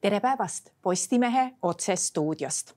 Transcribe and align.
tere 0.00 0.20
päevast 0.20 0.70
Postimehe 0.82 1.52
otsestuudiost. 1.62 2.72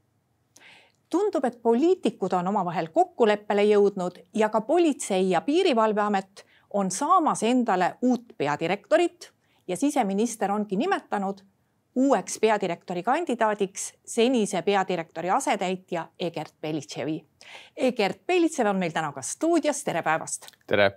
tundub, 1.09 1.45
et 1.45 1.61
poliitikud 1.61 2.33
on 2.33 2.47
omavahel 2.47 2.87
kokkuleppele 2.87 3.63
jõudnud 3.63 4.21
ja 4.33 4.49
ka 4.49 4.61
Politsei- 4.61 5.29
ja 5.29 5.41
Piirivalveamet 5.41 6.45
on 6.69 6.91
saamas 6.91 7.43
endale 7.43 7.95
uut 8.01 8.23
peadirektorit 8.37 9.31
ja 9.67 9.77
siseminister 9.77 10.51
ongi 10.51 10.75
nimetanud 10.75 11.41
uueks 11.95 12.39
peadirektori 12.39 13.03
kandidaadiks 13.03 13.93
senise 14.05 14.61
peadirektori 14.61 15.29
asetäitja 15.29 16.07
Egert 16.19 16.53
Belitševi. 16.61 17.25
Egert 17.77 18.25
Belitšev 18.27 18.69
on 18.69 18.79
meil 18.79 18.91
täna 18.91 19.11
ka 19.11 19.21
stuudios, 19.21 19.83
tere 19.83 20.01
päevast. 20.01 20.47
tere. 20.67 20.91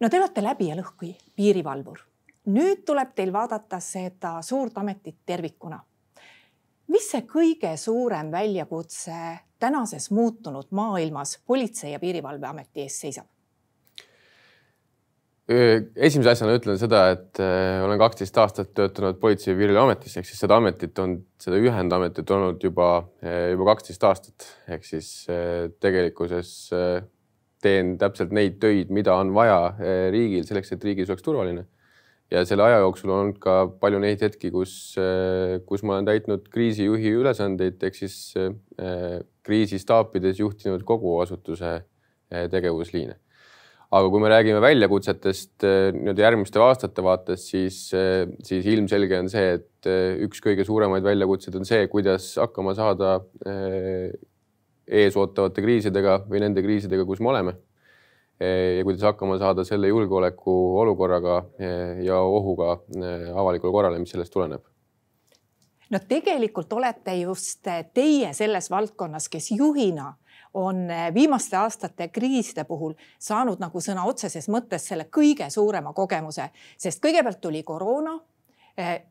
no 0.00 0.08
te 0.08 0.20
olete 0.20 0.42
läbi 0.42 0.68
ja 0.68 0.76
lõhki 0.76 1.16
piirivalvur. 1.36 2.07
Nüüd 2.48 2.84
tuleb 2.86 3.14
teil 3.16 3.32
vaadata 3.32 3.80
seda 3.82 4.38
suurt 4.42 4.78
ametit 4.78 5.20
tervikuna. 5.26 5.80
mis 6.88 7.10
see 7.10 7.26
kõige 7.28 7.74
suurem 7.76 8.30
väljakutse 8.32 9.38
tänases 9.60 10.10
muutunud 10.10 10.70
maailmas 10.70 11.38
Politsei- 11.46 11.92
ja 11.92 11.98
Piirivalveameti 11.98 12.80
ees 12.80 13.00
seisab? 13.00 13.26
esimese 15.48 16.30
asjana 16.30 16.56
ütlen 16.58 16.76
seda, 16.76 17.06
et 17.14 17.38
olen 17.84 17.98
kaksteist 17.98 18.36
aastat 18.38 18.74
töötanud 18.76 19.16
Politsei- 19.20 19.52
ja 19.52 19.56
Piirivalveametis 19.56 20.16
ehk 20.16 20.26
siis 20.28 20.40
seda 20.44 20.56
ametit 20.60 20.98
on, 20.98 21.18
seda 21.40 21.56
ühendametit 21.56 22.30
olnud 22.30 22.64
juba, 22.64 23.08
juba 23.50 23.70
kaksteist 23.72 24.04
aastat 24.04 24.48
ehk 24.68 24.84
siis 24.84 25.26
tegelikkuses 25.80 26.52
teen 27.64 27.96
täpselt 27.98 28.32
neid 28.36 28.58
töid, 28.60 28.92
mida 28.94 29.16
on 29.18 29.32
vaja 29.34 29.74
riigil 30.12 30.44
selleks, 30.46 30.72
et 30.72 30.84
riigis 30.84 31.08
oleks 31.10 31.24
turvaline. 31.26 31.64
Ja 32.30 32.44
selle 32.48 32.66
aja 32.66 32.82
jooksul 32.84 33.12
on 33.12 33.22
olnud 33.22 33.38
ka 33.42 33.60
palju 33.80 34.00
neid 34.02 34.22
hetki, 34.24 34.50
kus, 34.54 34.72
kus 35.68 35.84
ma 35.84 35.96
olen 35.96 36.08
täitnud 36.08 36.50
kriisijuhi 36.52 37.14
ülesandeid 37.20 37.82
ehk 37.88 37.96
siis 37.96 38.18
kriisistaapides 39.48 40.42
juhtinud 40.42 40.84
kogu 40.88 41.16
asutuse 41.22 41.78
tegevusliine 42.28 43.16
aga 43.88 44.08
kui 44.12 44.20
me 44.20 44.28
räägime 44.28 44.60
väljakutsetest 44.60 45.64
nii-öelda 45.64 46.24
järgmiste 46.26 46.60
aastate 46.60 47.04
vaates, 47.04 47.46
siis, 47.48 47.78
siis 48.44 48.66
ilmselge 48.68 49.16
on 49.22 49.30
see, 49.32 49.54
et 49.56 49.88
üks 50.26 50.42
kõige 50.44 50.66
suuremaid 50.68 51.06
väljakutseid 51.06 51.56
on 51.56 51.64
see, 51.68 51.86
kuidas 51.88 52.34
hakkama 52.40 52.74
saada 52.76 53.16
ees 54.88 55.16
ootavate 55.16 55.64
kriisidega 55.64 56.20
või 56.28 56.44
nende 56.44 56.64
kriisidega, 56.64 57.08
kus 57.08 57.24
me 57.24 57.32
oleme. 57.32 57.56
Ja 58.40 58.84
kuidas 58.86 59.02
hakkama 59.02 59.38
saada 59.38 59.64
selle 59.66 59.88
julgeolekuolukorraga 59.88 61.38
ja 62.06 62.20
ohuga 62.22 62.76
avalikule 63.34 63.72
korrale, 63.72 63.98
mis 63.98 64.14
sellest 64.14 64.32
tuleneb? 64.32 64.62
No 65.90 65.98
tegelikult 66.08 66.72
olete 66.72 67.14
just 67.22 67.66
teie 67.94 68.32
selles 68.36 68.70
valdkonnas, 68.70 69.28
kes 69.32 69.50
juhina 69.56 70.12
on 70.54 70.90
eh, 70.90 71.14
viimaste 71.14 71.56
aastate 71.56 72.08
kriiside 72.08 72.64
puhul 72.64 72.94
saanud 73.18 73.60
nagu 73.60 73.80
sõna 73.80 74.04
otseses 74.08 74.48
mõttes 74.48 74.88
selle 74.88 75.08
kõige 75.12 75.50
suurema 75.50 75.92
kogemuse, 75.96 76.50
sest 76.78 77.02
kõigepealt 77.04 77.40
tuli 77.40 77.62
koroona 77.62 78.14
eh, 78.16 78.37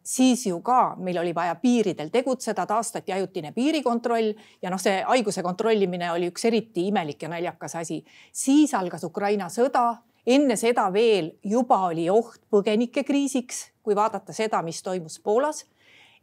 siis 0.03 0.45
ju 0.47 0.61
ka 0.63 0.95
meil 1.03 1.17
oli 1.19 1.33
vaja 1.35 1.55
piiridel 1.59 2.09
tegutseda, 2.09 2.65
taastati 2.65 3.13
ajutine 3.13 3.51
piirikontroll 3.51 4.31
ja 4.61 4.71
noh, 4.71 4.79
see 4.79 5.01
haiguse 5.03 5.43
kontrollimine 5.43 6.11
oli 6.13 6.29
üks 6.31 6.47
eriti 6.47 6.87
imelik 6.87 7.23
ja 7.23 7.29
naljakas 7.29 7.75
asi. 7.75 8.03
siis 8.31 8.73
algas 8.73 9.03
Ukraina 9.03 9.49
sõda, 9.51 9.97
enne 10.25 10.55
seda 10.55 10.87
veel 10.93 11.33
juba 11.43 11.81
oli 11.87 12.09
oht 12.09 12.39
põgenikekriisiks, 12.51 13.63
kui 13.83 13.95
vaadata 13.95 14.33
seda, 14.33 14.61
mis 14.63 14.83
toimus 14.83 15.19
Poolas 15.19 15.65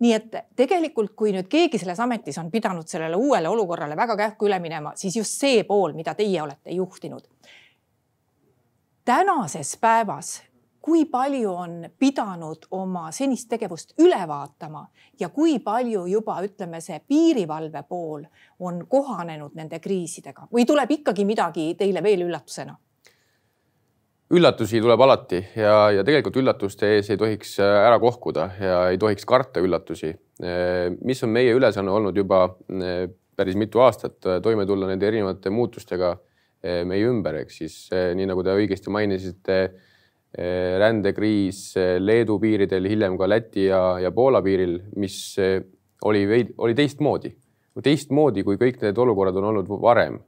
nii 0.03 0.13
et 0.13 0.35
tegelikult, 0.57 1.15
kui 1.17 1.33
nüüd 1.35 1.49
keegi 1.51 1.79
selles 1.79 2.01
ametis 2.03 2.39
on 2.43 2.51
pidanud 2.51 2.89
sellele 2.91 3.17
uuele 3.17 3.49
olukorrale 3.49 3.97
väga 3.97 4.17
kähku 4.17 4.49
üle 4.49 4.59
minema, 4.63 4.95
siis 4.99 5.17
just 5.17 5.39
see 5.41 5.63
pool, 5.69 5.95
mida 5.95 6.15
teie 6.19 6.43
olete 6.43 6.75
juhtinud. 6.75 7.29
tänases 9.05 9.77
päevas, 9.77 10.43
kui 10.85 11.07
palju 11.09 11.53
on 11.53 11.77
pidanud 11.99 12.67
oma 12.77 13.07
senist 13.13 13.49
tegevust 13.49 13.95
üle 14.05 14.21
vaatama 14.29 14.85
ja 15.21 15.31
kui 15.33 15.57
palju 15.65 16.05
juba 16.11 16.37
ütleme, 16.45 16.81
see 16.85 17.01
piirivalve 17.09 17.85
pool 17.89 18.27
on 18.61 18.83
kohanenud 18.89 19.57
nende 19.57 19.81
kriisidega 19.81 20.51
või 20.53 20.67
tuleb 20.69 20.99
ikkagi 20.99 21.25
midagi 21.25 21.71
teile 21.79 22.03
veel 22.05 22.27
üllatusena? 22.27 22.77
üllatusi 24.35 24.81
tuleb 24.83 25.01
alati 25.05 25.41
ja, 25.57 25.91
ja 25.95 26.05
tegelikult 26.05 26.37
üllatuste 26.41 26.91
ees 26.97 27.11
ei 27.13 27.21
tohiks 27.21 27.57
äh, 27.63 27.73
ära 27.87 27.99
kohkuda 28.03 28.49
ja 28.61 28.79
ei 28.91 28.99
tohiks 28.99 29.27
karta 29.29 29.63
üllatusi. 29.63 30.15
Äh, 30.43 30.89
mis 31.05 31.23
on 31.25 31.33
meie 31.35 31.53
ülesanne 31.55 31.93
olnud 31.93 32.17
juba 32.17 32.45
äh, 32.49 33.07
päris 33.37 33.57
mitu 33.59 33.83
aastat, 33.85 34.21
toime 34.43 34.67
tulla 34.67 34.89
nende 34.91 35.09
erinevate 35.09 35.51
muutustega 35.51 36.15
meie 36.65 37.05
ümber, 37.11 37.35
ehk 37.43 37.51
siis 37.53 37.75
nii 37.93 38.25
nagu 38.31 38.41
te 38.47 38.53
õigesti 38.57 38.93
mainisite, 38.95 39.57
rändekriis 40.35 41.77
Leedu 42.03 42.41
piiridel, 42.43 42.89
hiljem 42.91 43.15
ka 43.21 43.29
Läti 43.31 43.69
ja, 43.69 44.01
ja 44.03 44.11
Poola 44.11 44.41
piiril, 44.43 44.81
mis 44.99 45.17
oli 46.05 46.25
veid, 46.27 46.55
oli 46.59 46.75
teistmoodi, 46.75 47.31
teistmoodi 47.83 48.43
kui 48.47 48.59
kõik 48.61 48.81
need 48.83 48.99
olukorrad 48.99 49.39
on 49.41 49.53
olnud 49.53 49.71
varem. 49.83 50.19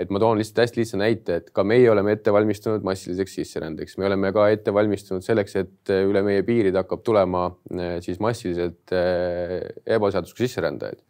Et 0.00 0.10
ma 0.10 0.18
toon 0.18 0.38
lihtsalt 0.40 0.62
hästi 0.64 0.80
lihtsa 0.80 0.98
näite, 0.98 1.36
et 1.38 1.50
ka 1.54 1.62
meie 1.68 1.86
oleme 1.92 2.14
ette 2.16 2.32
valmistunud 2.34 2.84
massiliseks 2.86 3.36
sisserändeks, 3.38 3.98
me 4.00 4.08
oleme 4.08 4.32
ka 4.34 4.48
ette 4.50 4.72
valmistunud 4.74 5.24
selleks, 5.24 5.56
et 5.60 5.92
äh, 5.92 6.02
üle 6.08 6.24
meie 6.26 6.42
piiride 6.46 6.80
hakkab 6.80 7.04
tulema 7.06 7.44
äh, 7.70 7.98
siis 8.04 8.18
massiliselt 8.24 8.94
äh, 8.96 9.58
ebaseaduslikke 9.84 10.48
sisserändajaid. 10.48 11.02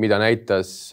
Mida 0.00 0.18
näitas 0.18 0.90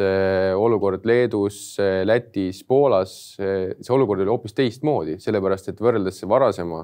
olukord 0.57 1.05
Leedus, 1.09 1.77
Lätis, 2.05 2.61
Poolas, 2.67 3.13
see 3.37 3.93
olukord 3.95 4.21
oli 4.21 4.29
hoopis 4.29 4.53
teistmoodi, 4.57 5.17
sellepärast 5.21 5.71
et 5.71 5.81
võrreldes 5.81 6.21
varasema 6.29 6.83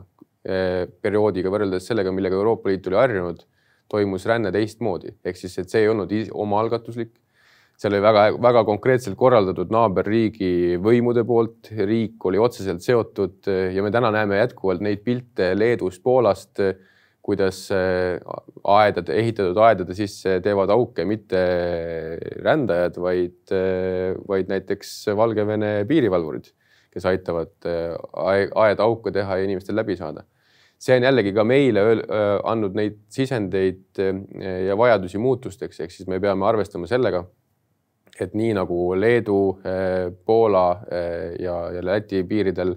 perioodiga, 1.04 1.52
võrreldes 1.54 1.86
sellega, 1.90 2.14
millega 2.16 2.38
Euroopa 2.40 2.72
Liit 2.72 2.88
oli 2.90 2.98
harjunud, 2.98 3.46
toimus 3.92 4.26
ränne 4.28 4.52
teistmoodi, 4.56 5.14
ehk 5.26 5.40
siis, 5.40 5.58
et 5.62 5.72
see 5.72 5.86
ei 5.86 5.92
olnud 5.92 6.12
omaalgatuslik. 6.34 7.16
Seal 7.78 7.94
oli 7.94 8.02
väga-väga 8.02 8.64
konkreetselt 8.66 9.14
korraldatud 9.20 9.70
naaberriigi 9.70 10.80
võimude 10.82 11.22
poolt, 11.30 11.70
riik 11.70 12.26
oli 12.26 12.40
otseselt 12.42 12.82
seotud 12.82 13.46
ja 13.46 13.84
me 13.86 13.92
täna 13.94 14.10
näeme 14.16 14.40
jätkuvalt 14.40 14.82
neid 14.82 15.04
pilte 15.06 15.52
Leedust, 15.54 16.02
Poolast, 16.02 16.58
kuidas 17.28 17.66
äh, 17.76 18.16
aedade, 18.64 19.18
ehitatud 19.20 19.58
aedade 19.60 19.96
sisse 19.98 20.38
teevad 20.44 20.72
auke 20.72 21.04
mitte 21.08 21.42
rändajad, 22.46 23.02
vaid, 23.04 23.42
äh, 23.52 24.16
vaid 24.30 24.48
näiteks 24.48 24.94
Valgevene 25.18 25.72
piirivalvurid, 25.90 26.48
kes 26.94 27.08
aitavad 27.12 27.68
äh, 27.68 27.98
aeda 28.64 28.88
auke 28.88 29.12
teha 29.12 29.42
ja 29.42 29.48
inimestel 29.50 29.76
läbi 29.76 30.00
saada. 30.00 30.24
See 30.80 30.96
on 30.96 31.04
jällegi 31.04 31.34
ka 31.34 31.42
meile 31.42 31.84
andnud 32.46 32.76
neid 32.78 33.00
sisendeid 33.10 33.98
ja 33.98 34.76
vajadusi 34.78 35.18
muutusteks, 35.18 35.80
ehk 35.82 35.90
siis 35.90 36.06
me 36.06 36.20
peame 36.22 36.46
arvestama 36.46 36.86
sellega 36.86 37.24
et 38.22 38.36
nii 38.38 38.52
nagu 38.54 38.92
Leedu, 38.94 39.40
Poola 40.26 40.68
ja, 41.42 41.56
ja 41.74 41.82
Läti 41.82 42.22
piiridel 42.30 42.76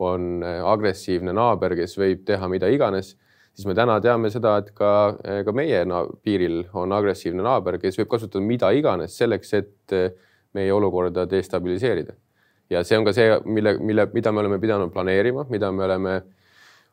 on 0.00 0.40
agressiivne 0.44 1.36
naaber, 1.36 1.76
kes 1.76 1.98
võib 2.00 2.24
teha 2.28 2.48
mida 2.48 2.72
iganes, 2.72 3.12
siis 3.54 3.68
me 3.68 3.74
täna 3.76 3.98
teame 4.00 4.30
seda, 4.32 4.56
et 4.62 4.70
ka, 4.76 4.90
ka 5.44 5.54
meie 5.56 5.84
piiril 6.24 6.62
on 6.78 6.92
agressiivne 6.92 7.44
naaber, 7.44 7.78
kes 7.82 7.98
võib 8.00 8.10
kasutada 8.14 8.44
mida 8.44 8.70
iganes 8.72 9.16
selleks, 9.18 9.54
et 9.58 9.96
meie 10.56 10.72
olukorda 10.72 11.26
destabiliseerida. 11.30 12.14
ja 12.70 12.84
see 12.84 12.96
on 12.98 13.04
ka 13.04 13.12
see, 13.12 13.28
mille, 13.44 13.76
mille, 13.80 14.06
mida 14.14 14.32
me 14.32 14.40
oleme 14.40 14.58
pidanud 14.60 14.92
planeerima, 14.92 15.44
mida 15.50 15.72
me 15.72 15.84
oleme 15.84 16.14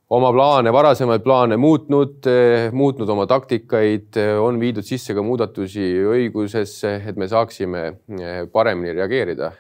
oma 0.10 0.32
plaane, 0.34 0.72
varasemaid 0.74 1.22
plaane 1.24 1.58
muutnud, 1.58 2.18
eh, 2.28 2.72
muutnud 2.74 3.10
oma 3.14 3.28
taktikaid, 3.30 4.18
eh, 4.18 4.34
on 4.42 4.58
viidud 4.60 4.86
sisse 4.86 5.14
ka 5.14 5.22
muudatusi 5.22 5.86
õigusesse, 6.16 6.96
et 7.08 7.18
me 7.18 7.28
saaksime 7.30 7.84
eh, 8.18 8.42
paremini 8.52 8.96
reageerida. 8.98 9.54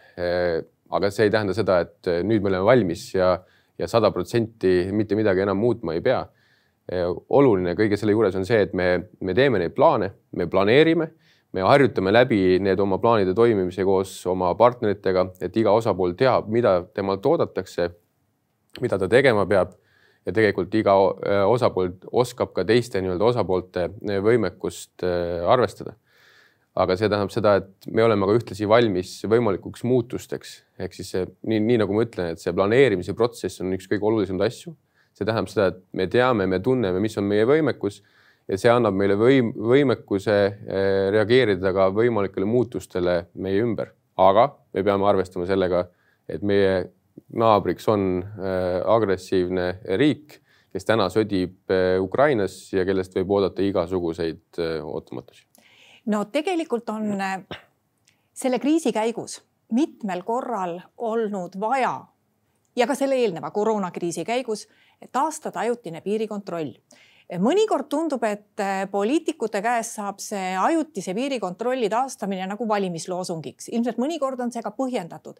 aga 0.89 1.11
see 1.13 1.27
ei 1.27 1.31
tähenda 1.31 1.53
seda, 1.53 1.77
et 1.85 2.07
nüüd 2.25 2.41
me 2.41 2.49
oleme 2.49 2.65
valmis 2.65 3.03
ja, 3.13 3.37
ja 3.77 3.87
sada 3.87 4.09
protsenti 4.11 4.89
mitte 4.91 5.15
midagi 5.15 5.43
enam 5.45 5.59
muutma 5.61 5.93
ei 5.93 6.01
pea. 6.01 6.23
Oluline 6.89 7.75
kõige 7.77 7.97
selle 7.99 8.15
juures 8.15 8.35
on 8.39 8.45
see, 8.47 8.63
et 8.65 8.71
me, 8.73 8.87
me 9.21 9.35
teeme 9.37 9.59
neid 9.61 9.75
plaane, 9.77 10.11
me 10.33 10.47
planeerime, 10.49 11.11
me 11.53 11.65
harjutame 11.65 12.13
läbi 12.13 12.59
need 12.61 12.79
oma 12.81 12.97
plaanide 13.01 13.33
toimimise 13.37 13.85
koos 13.85 14.13
oma 14.29 14.51
partneritega, 14.57 15.27
et 15.41 15.57
iga 15.57 15.73
osapool 15.77 16.15
teab, 16.17 16.49
mida 16.49 16.79
temalt 16.95 17.25
oodatakse, 17.25 17.89
mida 18.81 18.97
ta 19.01 19.09
tegema 19.09 19.45
peab 19.49 19.75
ja 20.27 20.35
tegelikult 20.35 20.75
iga 20.77 20.95
äh, 20.95 21.41
osapool 21.49 21.93
oskab 22.21 22.53
ka 22.55 22.65
teiste 22.67 23.01
nii-öelda 23.01 23.31
osapoolte 23.31 23.87
äh, 23.89 24.21
võimekust 24.25 25.05
äh, 25.05 25.41
arvestada. 25.49 25.95
aga 26.79 26.95
see 26.95 27.09
tähendab 27.09 27.31
seda, 27.33 27.55
et 27.59 27.87
me 27.91 28.03
oleme 28.05 28.27
ka 28.29 28.35
ühtlasi 28.37 28.67
valmis 28.69 29.09
võimalikuks 29.27 29.81
muutusteks, 29.89 30.51
ehk 30.79 30.93
siis 30.95 31.09
see, 31.11 31.25
nii, 31.49 31.57
nii 31.65 31.79
nagu 31.81 31.95
ma 31.95 32.05
ütlen, 32.05 32.29
et 32.31 32.39
see 32.39 32.53
planeerimise 32.55 33.15
protsess 33.17 33.59
on 33.63 33.73
üks 33.75 33.89
kõige 33.89 34.05
olulisemaid 34.07 34.45
asju. 34.47 34.75
See 35.19 35.27
tähendab 35.27 35.51
seda, 35.51 35.67
et 35.73 35.81
me 35.99 36.07
teame, 36.07 36.47
me 36.47 36.61
tunneme, 36.63 37.01
mis 37.03 37.17
on 37.19 37.27
meie 37.27 37.45
võimekus 37.47 37.99
ja 38.49 38.57
see 38.57 38.71
annab 38.71 38.95
meile 38.97 39.17
võim, 39.19 39.51
võimekuse 39.53 40.37
reageerida 41.13 41.73
ka 41.75 41.89
võimalikele 41.93 42.47
muutustele 42.49 43.17
meie 43.43 43.59
ümber, 43.65 43.91
aga 44.19 44.47
me 44.73 44.83
peame 44.85 45.09
arvestama 45.09 45.47
sellega, 45.49 45.83
et 46.29 46.45
meie 46.45 46.85
naabriks 47.35 47.87
on 47.91 48.23
agressiivne 48.95 49.67
riik, 49.99 50.39
kes 50.71 50.87
täna 50.87 51.09
sõdib 51.11 51.73
Ukrainas 51.99 52.55
ja 52.73 52.85
kellest 52.87 53.17
võib 53.17 53.35
oodata 53.35 53.65
igasuguseid 53.65 54.61
ootamatusi. 54.85 55.43
no 56.05 56.23
tegelikult 56.31 56.89
on 56.89 57.11
selle 58.33 58.59
kriisi 58.59 58.93
käigus 58.95 59.41
mitmel 59.75 60.23
korral 60.23 60.79
olnud 60.97 61.59
vaja 61.59 61.99
ja 62.75 62.87
ka 62.87 62.95
selle 62.95 63.17
eelneva 63.19 63.51
koroonakriisi 63.51 64.25
käigus 64.25 64.67
taastada 65.11 65.59
ajutine 65.59 66.01
piirikontroll. 66.01 66.73
mõnikord 67.29 67.85
tundub, 67.85 68.23
et 68.25 68.61
poliitikute 68.91 69.61
käest 69.61 69.99
saab 69.99 70.17
see 70.19 70.55
ajutise 70.57 71.13
piirikontrolli 71.13 71.89
taastamine 71.89 72.47
nagu 72.49 72.67
valimisloosungiks, 72.67 73.69
ilmselt 73.69 73.99
mõnikord 74.01 74.39
on 74.41 74.51
see 74.51 74.63
ka 74.65 74.71
põhjendatud. 74.71 75.37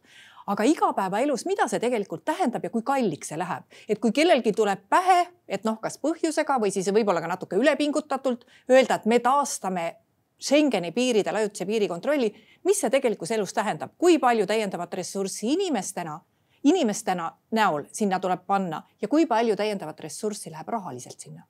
aga 0.48 0.64
igapäevaelus, 0.64 1.46
mida 1.46 1.68
see 1.68 1.80
tegelikult 1.80 2.26
tähendab 2.26 2.64
ja 2.64 2.70
kui 2.70 2.82
kalliks 2.82 3.28
see 3.28 3.38
läheb, 3.38 3.64
et 3.88 4.00
kui 4.00 4.12
kellelgi 4.12 4.52
tuleb 4.52 4.80
pähe, 4.90 5.28
et 5.48 5.64
noh, 5.64 5.80
kas 5.82 5.98
põhjusega 5.98 6.60
või 6.60 6.72
siis 6.72 6.90
võib-olla 6.90 7.22
ka 7.22 7.28
natuke 7.28 7.56
ülepingutatult 7.56 8.46
öelda, 8.70 8.96
et 8.96 9.06
me 9.06 9.20
taastame 9.20 9.96
Schengeni 10.40 10.92
piiridel 10.92 11.36
ajutise 11.36 11.66
piirikontrolli, 11.68 12.30
mis 12.64 12.80
see 12.80 12.90
tegelikus 12.90 13.32
elus 13.36 13.54
tähendab, 13.54 13.92
kui 13.98 14.20
palju 14.20 14.46
täiendavat 14.48 14.94
ressurssi 15.02 15.52
inimestena, 15.54 16.20
inimestena 16.64 17.30
näol 17.56 17.86
sinna 17.92 18.20
tuleb 18.20 18.44
panna 18.48 18.82
ja 19.02 19.08
kui 19.08 19.26
palju 19.30 19.56
täiendavat 19.56 20.00
ressurssi 20.06 20.52
läheb 20.52 20.68
rahaliselt 20.68 21.20
sinna? 21.20 21.46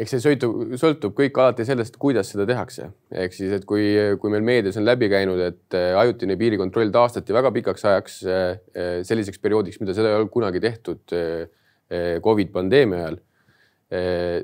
eks 0.00 0.14
see 0.14 0.22
sõltub, 0.22 0.74
sõltub 0.80 1.14
kõik 1.16 1.38
alati 1.42 1.66
sellest, 1.68 1.96
kuidas 2.00 2.30
seda 2.32 2.46
tehakse, 2.48 2.88
ehk 3.12 3.34
siis, 3.36 3.52
et 3.58 3.66
kui, 3.68 3.84
kui 4.22 4.32
meil 4.32 4.44
meedias 4.46 4.78
on 4.80 4.86
läbi 4.86 5.10
käinud, 5.12 5.40
et 5.44 5.76
äh, 5.76 5.92
ajutine 6.00 6.38
piirikontroll 6.40 6.92
taastati 6.94 7.36
väga 7.36 7.52
pikaks 7.58 7.84
ajaks 7.90 8.20
äh, 8.24 8.44
äh, 8.72 8.92
selliseks 9.06 9.42
perioodiks, 9.42 9.80
mida 9.82 9.96
seda 9.96 10.12
ei 10.12 10.20
ole 10.20 10.30
kunagi 10.32 10.62
tehtud 10.62 11.18
Covid 12.22 12.52
pandeemia 12.54 13.00
ajal. 13.00 13.16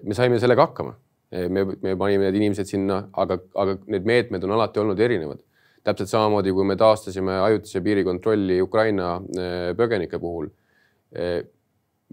me 0.03 0.15
saime 0.19 0.41
sellega 0.43 0.65
hakkama 0.67 0.97
me, 1.31 1.63
me 1.83 1.93
panime 1.95 2.25
need 2.27 2.39
inimesed 2.41 2.67
sinna, 2.67 3.05
aga, 3.15 3.37
aga 3.55 3.77
need 3.87 4.09
meetmed 4.09 4.43
on 4.43 4.55
alati 4.57 4.83
olnud 4.83 4.99
erinevad. 4.99 5.39
Täpselt 5.87 6.11
samamoodi, 6.11 6.55
kui 6.55 6.67
me 6.67 6.77
taastasime 6.79 7.41
ajutise 7.45 7.83
piirikontrolli 7.85 8.59
Ukraina 8.65 9.17
eh, 9.39 9.71
põgenike 9.79 10.19
puhul. 10.23 10.49
Eh, 11.15 11.39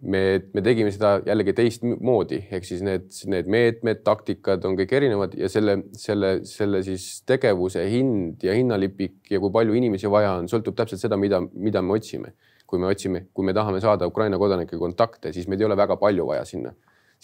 me, 0.02 0.22
me 0.54 0.64
tegime 0.66 0.92
seda 0.94 1.16
jällegi 1.26 1.56
teistmoodi, 1.58 2.40
ehk 2.54 2.66
siis 2.68 2.82
need, 2.86 3.10
need 3.30 3.50
meetmed, 3.52 4.02
taktikad 4.06 4.66
on 4.70 4.78
kõik 4.80 4.96
erinevad 4.98 5.36
ja 5.38 5.50
selle, 5.52 5.80
selle, 5.98 6.36
selle 6.50 6.82
siis 6.86 7.08
tegevuse 7.30 7.86
hind 7.90 8.46
ja 8.46 8.56
hinnalipik 8.58 9.34
ja 9.34 9.42
kui 9.42 9.54
palju 9.54 9.78
inimesi 9.78 10.10
vaja 10.12 10.38
on, 10.40 10.50
sõltub 10.52 10.78
täpselt 10.78 11.02
seda, 11.04 11.20
mida, 11.20 11.42
mida 11.54 11.86
me 11.86 12.00
otsime. 12.00 12.36
kui 12.74 12.80
me 12.82 12.88
otsime, 12.90 13.28
kui 13.38 13.46
me 13.46 13.54
tahame 13.54 13.78
saada 13.84 14.08
Ukraina 14.10 14.38
kodanike 14.42 14.80
kontakte, 14.82 15.30
siis 15.30 15.46
meid 15.46 15.62
ei 15.62 15.68
ole 15.68 15.76
väga 15.78 15.94
palju 16.02 16.26
vaja 16.26 16.46
sinna 16.50 16.72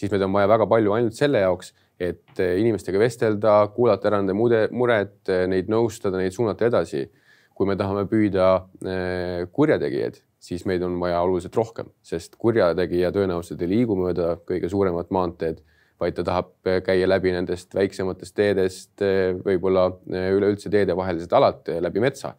siis 0.00 0.12
meil 0.12 0.24
on 0.24 0.32
vaja 0.32 0.48
väga 0.48 0.66
palju 0.70 0.94
ainult 0.96 1.16
selle 1.16 1.42
jaoks, 1.44 1.74
et 2.00 2.40
eh, 2.40 2.56
inimestega 2.62 3.00
vestelda, 3.00 3.54
kuulata 3.74 4.08
ära 4.08 4.20
nende 4.22 4.34
mude, 4.36 4.64
mured, 4.72 5.18
eh, 5.28 5.44
neid 5.50 5.68
nõustada, 5.72 6.20
neid 6.20 6.36
suunata 6.36 6.70
edasi. 6.70 7.08
kui 7.60 7.68
me 7.68 7.74
tahame 7.76 8.06
püüda 8.08 8.44
eh, 8.88 9.42
kurjategijaid, 9.52 10.14
siis 10.40 10.62
meid 10.64 10.80
on 10.80 10.94
vaja 10.96 11.18
oluliselt 11.20 11.58
rohkem, 11.58 11.90
sest 12.00 12.38
kurjategija 12.40 13.10
tõenäoliselt 13.12 13.60
ei 13.60 13.68
liigu 13.68 13.98
mööda 14.00 14.38
kõige 14.48 14.70
suuremat 14.72 15.10
maanteed, 15.12 15.58
vaid 16.00 16.16
ta 16.16 16.24
tahab 16.24 16.70
käia 16.86 17.04
läbi 17.04 17.34
nendest 17.34 17.76
väiksematest 17.76 18.32
teedest, 18.32 19.04
võib-olla 19.44 19.90
üleüldse 20.08 20.72
teedevahelised 20.72 21.36
alad 21.36 21.68
läbi 21.84 22.00
metsa. 22.00 22.32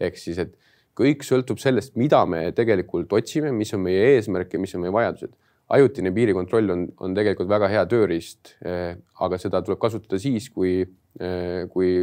ehk 0.00 0.18
siis, 0.18 0.42
et 0.42 0.58
kõik 0.98 1.22
sõltub 1.22 1.62
sellest, 1.62 1.94
mida 1.94 2.24
me 2.26 2.50
tegelikult 2.50 3.12
otsime, 3.14 3.54
mis 3.54 3.70
on 3.78 3.86
meie 3.86 4.16
eesmärk 4.16 4.58
ja 4.58 4.58
mis 4.58 4.74
on 4.74 4.82
meie 4.82 4.96
vajadused 4.98 5.38
ajutine 5.72 6.12
piirikontroll 6.12 6.72
on, 6.74 6.84
on 7.00 7.14
tegelikult 7.16 7.48
väga 7.48 7.68
hea 7.72 7.84
tööriist, 7.88 8.54
eh, 8.64 8.96
aga 9.24 9.38
seda 9.40 9.62
tuleb 9.64 9.80
kasutada 9.80 10.20
siis, 10.20 10.50
kui, 10.52 10.82
eh, 11.20 11.64
kui 11.72 11.96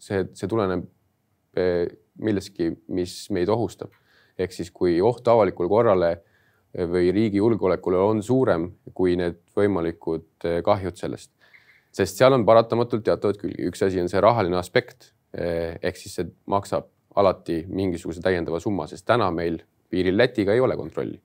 see, 0.00 0.24
see 0.36 0.50
tuleneb 0.50 0.86
eh, 1.60 1.84
millestki, 2.24 2.70
mis 2.94 3.18
meid 3.34 3.52
ohustab. 3.52 3.92
ehk 4.38 4.50
siis, 4.50 4.70
kui 4.74 4.96
oht 4.98 5.28
avalikule 5.30 5.68
korrale 5.70 6.08
või 6.90 7.12
riigi 7.14 7.38
julgeolekule 7.38 8.00
on 8.02 8.22
suurem 8.22 8.64
kui 8.98 9.14
need 9.14 9.36
võimalikud 9.54 10.46
kahjud 10.66 10.96
sellest. 10.98 11.30
sest 11.94 12.18
seal 12.18 12.34
on 12.34 12.44
paratamatult 12.44 13.04
teatavad 13.06 13.38
külgi, 13.38 13.68
üks 13.68 13.84
asi 13.86 14.00
on 14.02 14.10
see 14.10 14.20
rahaline 14.20 14.58
aspekt 14.58 15.12
ehk 15.32 15.96
siis 15.96 16.16
see 16.18 16.26
maksab 16.50 16.88
alati 17.14 17.60
mingisuguse 17.68 18.22
täiendava 18.22 18.58
summa, 18.58 18.88
sest 18.90 19.06
täna 19.06 19.30
meil 19.30 19.60
piiril 19.90 20.18
Lätiga 20.18 20.52
ei 20.52 20.60
ole 20.60 20.74
kontrolli 20.76 21.20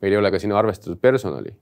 meil 0.00 0.14
ei 0.14 0.18
ole 0.18 0.30
ka 0.30 0.38
sinna 0.38 0.58
arvestatud 0.58 1.00
personali. 1.00 1.52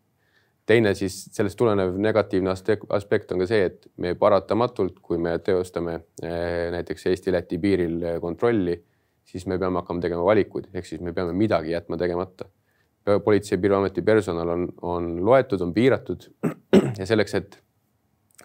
teine 0.69 0.91
siis 0.95 1.15
sellest 1.33 1.57
tulenev 1.57 1.95
negatiivne 1.97 2.51
aspekt 2.53 3.31
on 3.33 3.41
ka 3.41 3.47
see, 3.49 3.71
et 3.71 3.87
me 3.97 4.13
paratamatult, 4.15 4.99
kui 5.01 5.17
me 5.19 5.39
teostame 5.41 5.95
eh, 6.23 6.69
näiteks 6.75 7.07
Eesti-Läti 7.09 7.57
piiril 7.59 8.03
eh, 8.03 8.19
kontrolli, 8.21 8.75
siis 9.25 9.47
me 9.49 9.57
peame 9.59 9.81
hakkama 9.81 10.05
tegema 10.05 10.27
valikuid, 10.27 10.69
ehk 10.75 10.87
siis 10.87 11.01
me 11.01 11.15
peame 11.17 11.33
midagi 11.33 11.73
jätma 11.73 11.97
tegemata. 11.97 12.51
politsei 13.25 13.57
ja 13.57 13.61
Piirivalveameti 13.61 14.03
personal 14.03 14.49
on, 14.49 14.69
on 14.83 15.25
loetud, 15.25 15.61
on 15.65 15.73
piiratud 15.75 16.29
ja 17.01 17.07
selleks, 17.07 17.35
et 17.35 17.59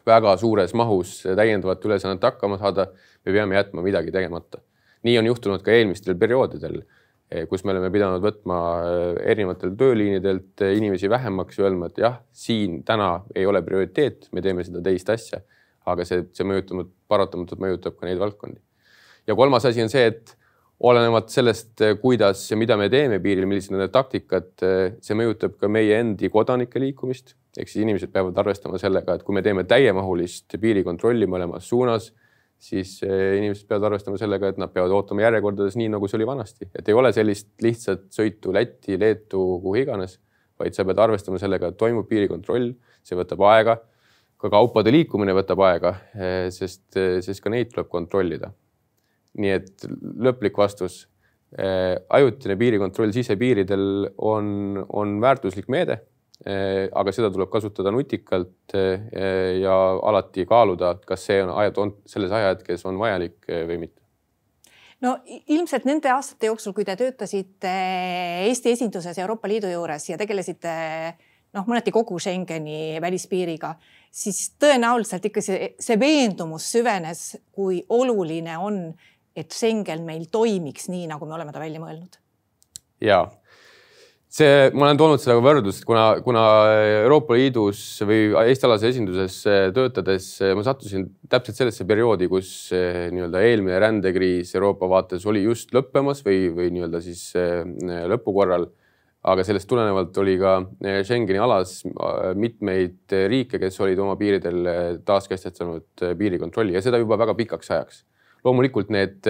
väga 0.07 0.37
suures 0.37 0.73
mahus 0.73 1.17
täiendavat 1.23 1.85
ülesannet 1.85 2.23
hakkama 2.23 2.57
saada, 2.57 2.87
me 3.25 3.31
peame 3.35 3.55
jätma 3.55 3.83
midagi 3.83 4.11
tegemata. 4.11 4.63
nii 5.03 5.17
on 5.19 5.25
juhtunud 5.25 5.63
ka 5.63 5.71
eelmistel 5.71 6.15
perioodidel 6.15 6.85
kus 7.50 7.63
me 7.65 7.74
oleme 7.74 7.89
pidanud 7.94 8.24
võtma 8.24 8.59
eh, 8.83 9.31
erinevatel 9.33 9.74
tööliinidelt 9.80 10.63
eh, 10.65 10.75
inimesi 10.77 11.09
vähemaks 11.12 11.59
ja 11.59 11.68
öelma, 11.68 11.89
et 11.89 12.00
jah, 12.03 12.19
siin 12.35 12.81
täna 12.88 13.24
ei 13.35 13.47
ole 13.50 13.63
prioriteet, 13.65 14.30
me 14.35 14.44
teeme 14.45 14.65
seda 14.68 14.83
teist 14.85 15.09
asja. 15.13 15.41
aga 15.85 16.06
see, 16.07 16.21
see 16.31 16.45
mõjutab, 16.47 16.88
paratamatult 17.12 17.59
mõjutab 17.59 17.97
ka 18.00 18.07
neid 18.07 18.21
valdkondi. 18.21 18.59
ja 19.27 19.35
kolmas 19.35 19.65
asi 19.68 19.83
on 19.83 19.91
see, 19.91 20.06
et 20.12 20.35
olenevalt 20.83 21.30
sellest, 21.31 21.80
kuidas 22.01 22.44
ja 22.51 22.57
mida 22.59 22.77
me 22.80 22.89
teeme 22.91 23.19
piiril, 23.24 23.47
millised 23.47 23.71
on 23.71 23.79
need 23.83 23.91
taktikad, 23.94 24.50
see 25.03 25.15
mõjutab 25.15 25.56
ka 25.59 25.69
meie 25.71 26.00
endi 26.00 26.29
kodanike 26.31 26.81
liikumist. 26.81 27.36
ehk 27.57 27.69
siis 27.69 27.84
inimesed 27.84 28.12
peavad 28.12 28.38
arvestama 28.38 28.79
sellega, 28.81 29.15
et 29.15 29.24
kui 29.24 29.36
me 29.36 29.43
teeme 29.46 29.63
täiemahulist 29.69 30.57
piirikontrolli 30.60 31.27
mõlemas 31.29 31.67
suunas 31.69 32.12
siis 32.62 32.98
eh, 33.05 33.38
inimesed 33.39 33.67
peavad 33.67 33.89
arvestama 33.89 34.19
sellega, 34.19 34.51
et 34.51 34.60
nad 34.62 34.72
peavad 34.74 34.93
ootama 34.95 35.25
järjekordades 35.25 35.77
nii, 35.79 35.89
nagu 35.93 36.10
see 36.10 36.19
oli 36.19 36.27
vanasti, 36.27 36.69
et 36.75 36.89
ei 36.89 36.98
ole 36.98 37.12
sellist 37.15 37.51
lihtsat 37.63 38.07
sõitu 38.15 38.53
Lätti, 38.55 38.98
Leetu, 39.00 39.41
kuhu 39.63 39.79
iganes, 39.81 40.17
vaid 40.60 40.75
sa 40.77 40.86
pead 40.88 41.01
arvestama 41.03 41.41
sellega, 41.41 41.72
et 41.72 41.79
toimub 41.79 42.07
piirikontroll, 42.10 42.72
see 43.03 43.19
võtab 43.19 43.43
aega. 43.51 43.79
ka 44.43 44.50
kaupade 44.51 44.91
liikumine 44.91 45.31
võtab 45.31 45.62
aega, 45.63 45.93
eh, 46.19 46.50
sest, 46.51 46.98
eh, 47.00 47.22
sest 47.24 47.39
ka 47.43 47.50
neid 47.50 47.72
tuleb 47.72 47.88
kontrollida. 47.88 48.51
nii 49.33 49.50
et 49.50 49.86
lõplik 50.27 50.57
vastus. 50.57 51.07
ajutine 52.10 52.55
piirikontroll 52.57 53.12
sisepiiridel 53.13 54.10
on, 54.17 54.86
on 54.89 55.19
väärtuslik 55.22 55.67
meede 55.69 56.00
aga 56.45 57.12
seda 57.15 57.29
tuleb 57.31 57.50
kasutada 57.51 57.91
nutikalt 57.91 58.75
äh, 58.75 59.09
ja 59.62 59.75
alati 60.03 60.45
kaaluda, 60.45 60.95
kas 61.07 61.27
see 61.29 61.43
on 61.43 61.53
on 61.77 61.93
selles 62.05 62.31
ajahetkes 62.31 62.85
on 62.85 63.00
vajalik 63.00 63.47
äh, 63.50 63.63
või 63.69 63.77
mitte 63.85 64.01
no 65.03 65.17
ilmselt 65.25 65.85
nende 65.88 66.12
aastate 66.12 66.50
jooksul, 66.50 66.73
kui 66.75 66.85
te 66.88 66.95
töötasite 67.00 67.73
Eesti 68.47 68.73
esinduses 68.75 69.17
Euroopa 69.19 69.47
Liidu 69.51 69.71
juures 69.71 70.09
ja 70.09 70.17
tegelesite 70.19 70.73
noh, 71.53 71.67
mõneti 71.67 71.93
kogu 71.93 72.17
Schengeni 72.21 73.00
välispiiriga, 73.01 73.75
siis 74.12 74.53
tõenäoliselt 74.62 75.29
ikka 75.29 75.43
see, 75.43 75.73
see 75.79 76.00
veendumus 76.00 76.69
süvenes, 76.75 77.25
kui 77.53 77.83
oluline 77.93 78.57
on, 78.57 78.83
et 79.35 79.53
Schengen 79.53 80.05
meil 80.07 80.27
toimiks 80.31 80.89
nii, 80.91 81.07
nagu 81.12 81.27
me 81.29 81.38
oleme 81.38 81.53
ta 81.53 81.62
välja 81.62 81.81
mõelnud. 81.83 82.19
ja 83.01 83.25
see, 84.33 84.69
ma 84.73 84.87
olen 84.87 84.97
toonud 84.97 85.21
seda 85.21 85.37
võrdlust, 85.43 85.83
kuna, 85.85 86.05
kuna 86.25 86.43
Euroopa 87.03 87.37
Liidus 87.37 87.79
või 88.07 88.31
Eesti-alases 88.47 88.93
esinduses 88.93 89.35
töötades 89.75 90.29
ma 90.57 90.63
sattusin 90.65 91.05
täpselt 91.29 91.59
sellesse 91.59 91.85
perioodi, 91.89 92.29
kus 92.31 92.49
eh, 92.73 93.09
nii-öelda 93.13 93.43
eelmine 93.45 93.81
rändekriis 93.83 94.55
Euroopa 94.57 94.89
vaates 94.89 95.27
oli 95.29 95.43
just 95.45 95.73
lõppemas 95.75 96.23
või, 96.25 96.47
või 96.55 96.71
nii-öelda 96.73 97.03
siis 97.05 97.27
eh, 97.37 97.61
lõpukorral. 98.09 98.71
aga 99.23 99.43
sellest 99.47 99.69
tulenevalt 99.69 100.17
oli 100.19 100.33
ka 100.41 100.57
eh, 100.83 101.03
Schengeni 101.05 101.39
alas 101.39 101.83
mitmeid 102.35 103.13
riike, 103.29 103.59
kes 103.61 103.79
olid 103.85 103.99
oma 104.01 104.17
piiridel 104.19 104.65
taaskehtestanud 105.05 106.07
piirikontrolli 106.17 106.73
ja 106.73 106.81
seda 106.81 106.97
juba 106.97 107.21
väga 107.21 107.37
pikaks 107.37 107.71
ajaks. 107.71 108.03
loomulikult 108.43 108.89
need 108.89 109.29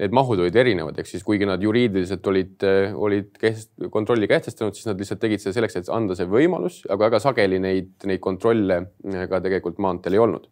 need 0.00 0.14
mahud 0.16 0.40
olid 0.40 0.56
erinevad, 0.56 0.96
ehk 1.00 1.08
siis 1.10 1.24
kuigi 1.26 1.46
nad 1.48 1.60
juriidiliselt 1.62 2.26
olid, 2.30 2.64
olid 2.96 3.30
kehtest, 3.40 3.70
kontrolli 3.92 4.28
kehtestanud, 4.30 4.76
siis 4.76 4.88
nad 4.88 5.00
lihtsalt 5.00 5.20
tegid 5.20 5.42
seda 5.42 5.56
selleks, 5.58 5.76
et 5.76 5.90
anda 5.92 6.16
see 6.16 6.28
võimalus, 6.30 6.80
aga 6.88 7.08
väga 7.08 7.20
sageli 7.22 7.60
neid, 7.60 7.92
neid 8.08 8.22
kontrolle 8.24 8.80
ka 9.28 9.42
tegelikult 9.44 9.80
maanteel 9.82 10.16
ei 10.16 10.22
olnud. 10.24 10.46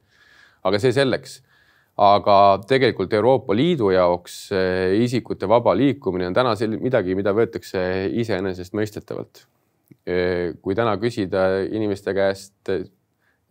aga 0.69 0.81
see 0.83 0.93
selleks. 0.93 1.43
aga 1.99 2.35
tegelikult 2.69 3.13
Euroopa 3.13 3.55
Liidu 3.57 3.89
jaoks 3.91 4.51
isikute 5.03 5.49
vaba 5.51 5.73
liikumine 5.75 6.29
on 6.29 6.35
täna 6.35 6.53
midagi, 6.79 7.15
mida 7.19 7.33
võetakse 7.33 7.81
iseenesestmõistetavalt. 8.21 9.47
kui 10.63 10.75
täna 10.75 10.97
küsida 11.01 11.65
inimeste 11.65 12.15
käest, 12.15 12.71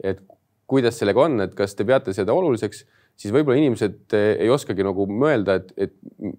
et 0.04 0.22
kuidas 0.68 1.00
sellega 1.00 1.26
on, 1.26 1.42
et 1.42 1.56
kas 1.56 1.74
te 1.76 1.86
peate 1.88 2.14
seda 2.14 2.34
oluliseks 2.34 2.86
siis 3.18 3.34
võib-olla 3.34 3.60
inimesed 3.60 4.16
eh, 4.16 4.30
ei 4.46 4.54
oskagi 4.54 4.86
nagu 4.86 5.08
mõelda, 5.10 5.58
et, 5.60 5.74
et 5.88 5.94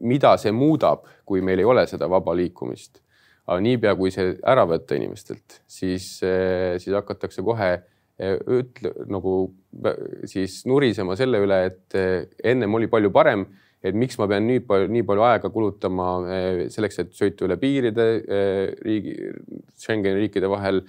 mida 0.04 0.34
see 0.40 0.54
muudab, 0.54 1.06
kui 1.28 1.42
meil 1.44 1.62
ei 1.62 1.68
ole 1.68 1.84
seda 1.90 2.08
vaba 2.10 2.34
liikumist. 2.38 3.02
aga 3.48 3.62
niipea, 3.64 3.94
kui 3.96 4.10
see 4.12 4.34
ära 4.44 4.66
võtta 4.68 4.96
inimestelt, 4.98 5.62
siis, 5.66 6.18
eh, 6.22 6.76
siis 6.78 6.92
hakatakse 6.94 7.42
kohe 7.44 7.70
eh, 7.74 8.34
ütle 8.44 8.92
nagu 9.08 9.38
siis 10.28 10.60
nurisema 10.68 11.16
selle 11.16 11.40
üle, 11.44 11.62
et 11.70 11.96
ennem 12.44 12.74
oli 12.74 12.88
palju 12.90 13.10
parem, 13.14 13.46
et 13.84 13.94
miks 13.94 14.18
ma 14.18 14.26
pean 14.28 14.46
nii 14.46 14.60
palju, 14.66 14.88
nii 14.92 15.04
palju 15.06 15.24
aega 15.24 15.50
kulutama 15.54 16.06
selleks, 16.72 16.98
et 16.98 17.12
sõita 17.14 17.46
üle 17.46 17.56
piiride 17.60 18.06
riigi, 18.82 19.14
Schengeni 19.78 20.24
riikide 20.24 20.50
vahel 20.50 20.82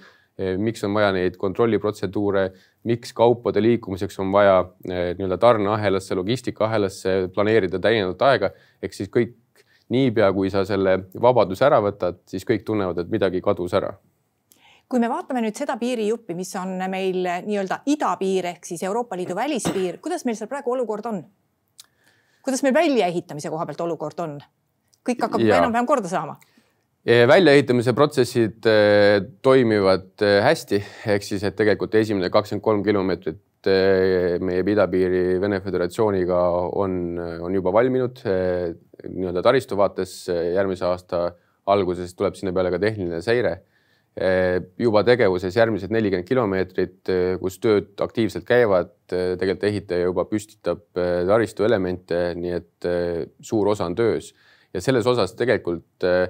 miks 0.58 0.84
on 0.84 0.94
vaja 0.94 1.12
neid 1.12 1.36
kontrolliprotseduure, 1.36 2.50
miks 2.88 3.12
kaupade 3.12 3.62
liikumiseks 3.62 4.18
on 4.22 4.32
vaja 4.32 4.60
eh, 4.88 5.10
nii-öelda 5.18 5.38
tarneahelasse, 5.38 6.14
logistikaahelasse 6.14 7.16
planeerida 7.34 7.78
täiendavat 7.78 8.22
aega, 8.28 8.52
ehk 8.82 8.96
siis 8.96 9.10
kõik 9.12 9.36
niipea, 9.90 10.30
kui 10.32 10.50
sa 10.50 10.64
selle 10.64 10.96
vabaduse 11.20 11.66
ära 11.66 11.80
võtad, 11.84 12.22
siis 12.30 12.46
kõik 12.48 12.64
tunnevad, 12.64 13.02
et 13.02 13.12
midagi 13.12 13.42
kadus 13.44 13.74
ära 13.76 13.96
kui 14.90 14.98
me 14.98 15.06
vaatame 15.06 15.38
nüüd 15.44 15.54
seda 15.54 15.76
piirijuppi, 15.78 16.34
mis 16.34 16.50
on 16.58 16.72
meil 16.90 17.22
nii-öelda 17.46 17.84
idapiir 17.92 18.48
ehk 18.50 18.64
siis 18.66 18.82
Euroopa 18.82 19.14
Liidu 19.14 19.36
välispiir, 19.38 20.00
kuidas 20.02 20.24
meil 20.26 20.34
seal 20.34 20.50
praegu 20.50 20.72
olukord 20.74 21.06
on? 21.06 21.20
kuidas 22.42 22.64
meil 22.66 22.74
väljaehitamise 22.74 23.52
koha 23.52 23.68
pealt 23.68 23.84
olukord 23.86 24.24
on? 24.24 24.40
kõik 25.06 25.22
hakkab 25.22 25.44
enam-vähem 25.46 25.86
korda 25.86 26.10
saama 26.10 26.40
väljaehitamise 27.06 27.94
protsessid 27.96 28.66
toimivad 29.42 30.24
hästi, 30.44 30.82
ehk 31.08 31.24
siis, 31.24 31.44
et 31.48 31.56
tegelikult 31.56 31.94
esimene 31.96 32.28
kakskümmend 32.32 32.64
kolm 32.64 32.82
kilomeetrit 32.84 33.70
meie 34.44 34.64
idapiiri 34.64 35.40
Vene 35.40 35.60
Föderatsiooniga 35.64 36.40
on, 36.76 37.16
on 37.18 37.56
juba 37.56 37.72
valminud 37.72 38.20
nii-öelda 38.24 39.42
taristu 39.44 39.76
vaates. 39.80 40.28
järgmise 40.28 40.84
aasta 40.84 41.32
alguses 41.66 42.14
tuleb 42.14 42.36
sinna 42.36 42.52
peale 42.52 42.70
ka 42.70 42.78
tehniline 42.78 43.22
seire. 43.24 43.60
juba 44.78 45.04
tegevuses 45.04 45.56
järgmised 45.56 45.90
nelikümmend 45.90 46.28
kilomeetrit, 46.28 47.08
kus 47.40 47.58
tööd 47.60 48.00
aktiivselt 48.00 48.44
käivad, 48.44 48.92
tegelikult 49.08 49.64
ehitaja 49.64 50.04
juba 50.04 50.24
püstitab 50.28 50.84
taristu 50.92 51.64
elemente, 51.64 52.34
nii 52.36 52.56
et 52.60 52.88
suur 53.40 53.72
osa 53.72 53.88
on 53.88 53.94
töös 53.96 54.34
ja 54.74 54.80
selles 54.80 55.06
osas 55.06 55.34
tegelikult 55.38 56.06
äh, 56.06 56.28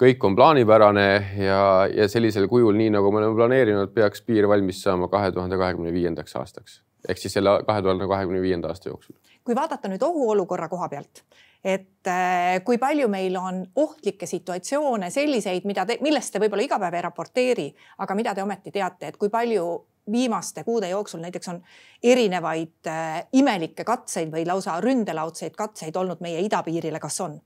kõik 0.00 0.24
on 0.24 0.36
plaanipärane 0.36 1.08
ja, 1.44 1.64
ja 1.92 2.08
sellisel 2.08 2.48
kujul, 2.48 2.72
nii 2.76 2.94
nagu 2.94 3.10
me 3.12 3.20
oleme 3.20 3.36
planeerinud, 3.36 3.92
peaks 3.92 4.22
piir 4.24 4.48
valmis 4.48 4.80
saama 4.82 5.10
kahe 5.12 5.32
tuhande 5.32 5.58
kahekümne 5.60 5.92
viiendaks 5.92 6.36
aastaks 6.40 6.80
ehk 7.08 7.18
siis 7.18 7.32
selle 7.32 7.60
kahe 7.66 7.82
tuhande 7.82 8.08
kahekümne 8.08 8.42
viienda 8.42 8.68
aasta 8.68 8.88
jooksul. 8.88 9.16
kui 9.44 9.56
vaadata 9.56 9.88
nüüd 9.88 10.02
ohuolukorra 10.04 10.68
koha 10.68 10.88
pealt, 10.88 11.22
et 11.64 12.08
äh, 12.08 12.60
kui 12.64 12.78
palju 12.78 13.08
meil 13.08 13.36
on 13.36 13.62
ohtlikke 13.76 14.26
situatsioone, 14.26 15.10
selliseid, 15.10 15.64
mida 15.64 15.86
te, 15.86 15.98
millest 16.04 16.32
te 16.32 16.42
võib-olla 16.42 16.66
iga 16.66 16.78
päev 16.82 16.98
ei 16.98 17.06
raporteeri, 17.08 17.68
aga 18.04 18.14
mida 18.14 18.34
te 18.34 18.44
ometi 18.44 18.72
teate, 18.74 19.12
et 19.12 19.16
kui 19.20 19.32
palju 19.32 19.66
viimaste 20.10 20.64
kuude 20.64 20.88
jooksul 20.90 21.20
näiteks 21.22 21.52
on 21.52 21.60
erinevaid 22.02 22.88
äh, 22.88 23.22
imelikke 23.32 23.84
katseid 23.84 24.32
või 24.32 24.44
lausa 24.46 24.80
ründelaudseid 24.80 25.56
katseid 25.56 25.96
olnud 25.96 26.20
meie 26.24 26.44
idapiirile, 26.44 27.00
kas 27.00 27.20
on? 27.24 27.40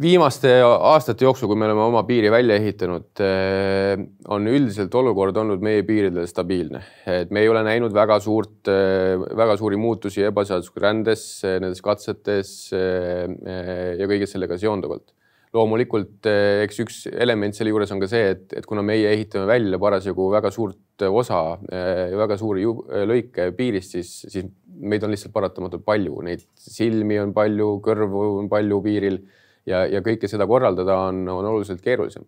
Viimaste 0.00 0.50
aastate 0.64 1.26
jooksul, 1.26 1.48
kui 1.50 1.58
me 1.58 1.68
oleme 1.68 1.84
oma 1.84 2.02
piiri 2.06 2.30
välja 2.32 2.56
ehitanud, 2.58 3.06
eh, 3.22 3.94
on 4.34 4.46
üldiselt 4.50 4.94
olukord 4.98 5.36
olnud 5.38 5.62
meie 5.62 5.84
piiridel 5.86 6.26
stabiilne, 6.30 6.82
et 7.06 7.30
me 7.30 7.44
ei 7.44 7.50
ole 7.50 7.62
näinud 7.66 7.94
väga 7.94 8.18
suurt, 8.22 8.66
eh, 8.68 9.14
väga 9.14 9.56
suuri 9.60 9.78
muutusi 9.78 10.24
ebaseaduslikus 10.26 10.82
rändes, 10.82 11.26
eh, 11.44 11.60
nendes 11.60 11.82
katsetes 11.82 12.72
ja 12.72 14.06
kõige 14.06 14.26
sellega 14.26 14.58
seonduvalt. 14.58 15.12
loomulikult, 15.54 16.26
eks 16.26 16.80
üks 16.82 16.96
element 17.14 17.54
selle 17.54 17.70
juures 17.70 17.92
on 17.92 18.00
ka 18.00 18.08
see, 18.10 18.30
et, 18.32 18.52
et 18.58 18.66
kuna 18.66 18.82
meie 18.82 19.06
ehitame 19.06 19.46
välja 19.46 19.78
parasjagu 19.78 20.26
väga 20.32 20.50
suurt 20.50 20.98
osa 21.06 21.60
ja 21.70 22.16
väga 22.18 22.34
suuri 22.36 22.64
lõike 23.06 23.52
piirist, 23.54 23.92
siis, 23.94 24.26
siis 24.26 24.48
meid 24.66 25.04
on 25.04 25.14
lihtsalt 25.14 25.30
paratamatult 25.32 25.84
palju, 25.84 26.18
neid 26.26 26.42
silmi 26.58 27.20
on 27.22 27.30
palju, 27.32 27.78
kõrvu 27.86 28.24
on 28.40 28.48
palju 28.50 28.80
piiril 28.82 29.20
ja, 29.68 29.84
ja 29.90 30.00
kõike 30.04 30.30
seda 30.30 30.46
korraldada 30.48 30.96
on, 31.08 31.22
on 31.28 31.52
oluliselt 31.52 31.82
keerulisem. 31.84 32.24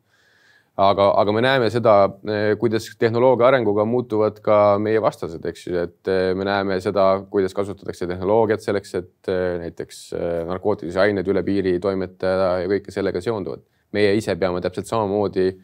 aga, 0.77 1.07
aga 1.23 1.33
me 1.33 1.41
näeme 1.41 1.69
seda, 1.73 1.93
eh, 2.29 2.51
kuidas 2.61 2.91
tehnoloogia 3.01 3.47
arenguga 3.49 3.87
muutuvad 3.89 4.43
ka 4.45 4.77
meie 4.83 5.01
vastased, 5.03 5.45
eks 5.49 5.63
ju, 5.67 5.79
et 5.87 6.11
eh, 6.13 6.33
me 6.37 6.45
näeme 6.49 6.77
seda, 6.85 7.07
kuidas 7.33 7.57
kasutatakse 7.57 8.09
tehnoloogiat 8.11 8.65
selleks, 8.65 8.95
et 8.99 9.31
eh, 9.33 9.55
näiteks 9.63 10.03
narkootilisi 10.51 11.01
aineid 11.07 11.29
üle 11.33 11.45
piiri 11.47 11.79
toimetada 11.81 12.59
ja 12.65 12.69
kõike 12.75 12.93
sellega 12.93 13.25
seonduvat. 13.25 13.65
meie 13.97 14.13
ise 14.19 14.35
peame 14.37 14.61
täpselt 14.61 14.89
samamoodi 14.91 15.55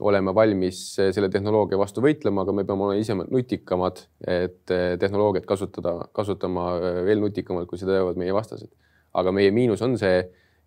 olema 0.00 0.32
valmis 0.34 0.78
selle 0.96 1.28
tehnoloogia 1.32 1.78
vastu 1.78 2.02
võitlema, 2.04 2.42
aga 2.42 2.52
me 2.52 2.64
peame 2.68 2.84
olema 2.84 3.00
ise 3.00 3.14
nutikamad, 3.16 4.02
et 4.26 4.72
tehnoloogiat 5.00 5.46
kasutada, 5.46 5.94
kasutama 6.12 6.66
veel 7.06 7.22
nutikamalt, 7.22 7.68
kui 7.70 7.78
seda 7.80 7.94
teevad 7.94 8.18
meie 8.20 8.34
vastased. 8.34 8.68
aga 9.16 9.32
meie 9.32 9.50
miinus 9.54 9.80
on 9.80 9.94
see, 9.96 10.18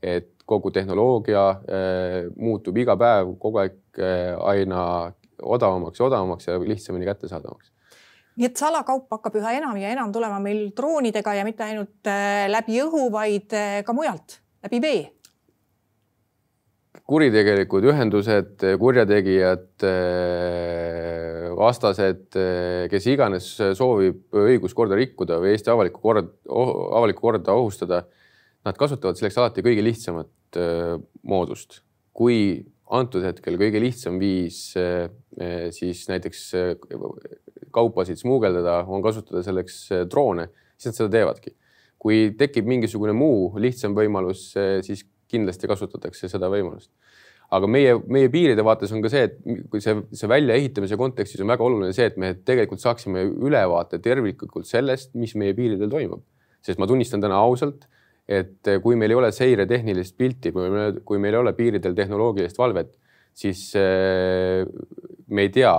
et 0.02 0.32
kogu 0.50 0.72
tehnoloogia 0.74 1.44
äh, 1.50 2.30
muutub 2.38 2.78
iga 2.82 2.96
päev 3.00 3.36
kogu 3.42 3.62
aeg 3.64 4.00
äh, 4.00 4.34
aina 4.52 5.12
odavamaks 5.40 6.00
ja 6.00 6.08
odavamaks 6.08 6.50
ja 6.50 6.58
lihtsamini 6.60 7.08
kättesaadavaks 7.10 7.72
nii 8.40 8.48
et 8.48 8.60
salakaup 8.60 9.12
hakkab 9.12 9.38
üha 9.42 9.54
enam 9.60 9.78
ja 9.82 9.92
enam 9.94 10.14
tulema 10.16 10.40
meil 10.42 10.70
droonidega 10.76 11.36
ja 11.38 11.46
mitte 11.48 11.66
ainult 11.68 12.10
äh, 12.10 12.48
läbi 12.52 12.80
õhu, 12.86 13.10
vaid 13.12 13.56
ka 13.86 13.96
mujalt, 13.96 14.40
läbi 14.66 14.82
vee. 14.84 15.00
kuritegelikud 17.10 17.88
ühendused, 17.90 18.64
kurjategijad, 18.80 19.84
vastased, 21.58 22.38
kes 22.92 23.08
iganes 23.10 23.48
soovib 23.78 24.38
õiguskorda 24.38 24.98
rikkuda 25.00 25.40
või 25.42 25.56
Eesti 25.56 25.74
avalikku 25.74 26.04
korda, 26.04 26.28
avalikku 26.46 27.26
korda 27.26 27.56
ohustada 27.58 28.04
Nad 28.68 28.78
kasutavad 28.80 29.20
selleks 29.20 29.38
alati 29.40 29.64
kõige 29.66 29.84
lihtsamat 29.86 30.60
äh, 30.60 30.98
moodust. 31.24 31.82
kui 32.20 32.66
antud 32.92 33.24
hetkel 33.24 33.56
kõige 33.56 33.80
lihtsam 33.80 34.18
viis 34.20 34.74
äh, 34.76 35.08
äh, 35.40 35.70
siis 35.72 36.02
näiteks 36.10 36.42
kaupasid 37.72 38.20
smuugeldada, 38.20 38.82
on 38.90 39.04
kasutada 39.06 39.44
selleks 39.46 39.78
droone, 40.10 40.50
siis 40.76 40.92
nad 40.92 40.98
seda 40.98 41.14
teevadki. 41.18 41.56
kui 42.00 42.32
tekib 42.40 42.68
mingisugune 42.68 43.14
muu 43.14 43.54
lihtsam 43.60 43.96
võimalus, 43.96 44.54
siis 44.88 45.04
kindlasti 45.28 45.68
kasutatakse 45.68 46.30
seda 46.32 46.48
võimalust 46.50 46.92
aga 47.56 47.70
meie, 47.70 47.96
meie 48.12 48.30
piiride 48.32 48.64
vaates 48.66 48.92
on 48.94 49.02
ka 49.04 49.12
see, 49.12 49.26
et 49.30 49.38
kui 49.72 49.82
see, 49.82 49.96
see 50.16 50.30
väljaehitamise 50.30 50.98
kontekstis 51.00 51.42
on 51.44 51.50
väga 51.50 51.66
oluline 51.66 51.96
see, 51.96 52.10
et 52.12 52.20
me 52.22 52.34
tegelikult 52.46 52.84
saaksime 52.84 53.24
ülevaate 53.26 54.00
terviklikult 54.06 54.70
sellest, 54.70 55.16
mis 55.18 55.34
meie 55.40 55.56
piiridel 55.58 55.90
toimub. 55.92 56.22
sest 56.66 56.80
ma 56.82 56.88
tunnistan 56.90 57.22
täna 57.24 57.40
ausalt, 57.40 57.88
et 58.30 58.70
eh, 58.70 58.78
kui 58.84 58.98
meil 59.00 59.14
ei 59.14 59.18
ole 59.18 59.32
seiretehnilist 59.34 60.16
pilti, 60.18 60.54
kui 60.54 60.70
meil, 60.70 61.00
kui 61.06 61.22
meil 61.22 61.34
ei 61.34 61.42
ole 61.42 61.56
piiridel 61.58 61.96
tehnoloogilist 61.98 62.60
valvet, 62.62 62.92
siis 63.34 63.64
eh, 63.80 64.62
me 65.34 65.46
ei 65.48 65.54
tea, 65.54 65.74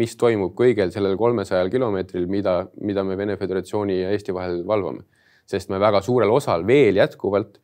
mis 0.00 0.14
toimub 0.16 0.54
kõigel 0.56 0.92
sellel 0.94 1.18
kolmesajal 1.20 1.68
kilomeetril, 1.72 2.28
mida, 2.30 2.62
mida 2.80 3.04
me 3.04 3.18
Vene 3.18 3.36
Föderatsiooni 3.36 3.98
ja 3.98 4.12
Eesti 4.14 4.32
vahel 4.32 4.62
valvame. 4.66 5.04
sest 5.50 5.66
me 5.68 5.80
väga 5.82 5.98
suurel 5.98 6.30
osal 6.30 6.62
veel 6.62 7.00
jätkuvalt 7.00 7.56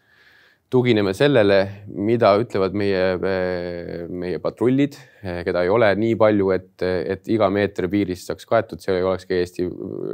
tugineme 0.69 1.13
sellele, 1.15 1.85
mida 1.87 2.33
ütlevad 2.43 2.75
meie, 2.75 3.05
eh, 3.15 4.05
meie 4.11 4.41
patrullid, 4.43 4.99
keda 5.47 5.63
ei 5.63 5.71
ole 5.71 5.93
nii 5.95 6.17
palju, 6.19 6.51
et, 6.51 6.83
et 6.83 7.29
iga 7.31 7.49
meeter 7.49 7.89
piirist 7.89 8.29
saaks 8.29 8.49
kaetud, 8.51 8.83
see 8.83 8.99
ei 8.99 9.07
olekski 9.07 9.39
Eesti 9.41 9.69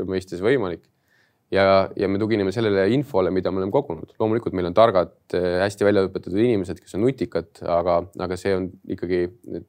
mõistes 0.06 0.44
võimalik 0.44 0.91
ja, 1.52 1.88
ja 1.96 2.08
me 2.08 2.20
tugineme 2.20 2.52
sellele 2.54 2.86
infole, 2.94 3.30
mida 3.34 3.52
me 3.52 3.60
oleme 3.62 3.74
kogunud. 3.74 4.14
loomulikult 4.20 4.56
meil 4.56 4.70
on 4.70 4.76
targad, 4.76 5.14
äh, 5.36 5.60
hästi 5.62 5.86
välja 5.86 6.06
õpetatud 6.08 6.38
inimesed, 6.40 6.80
kes 6.80 6.96
on 6.98 7.04
nutikad, 7.06 7.50
aga, 7.68 7.98
aga 8.26 8.38
see 8.40 8.54
on 8.56 8.70
ikkagi 8.96 9.24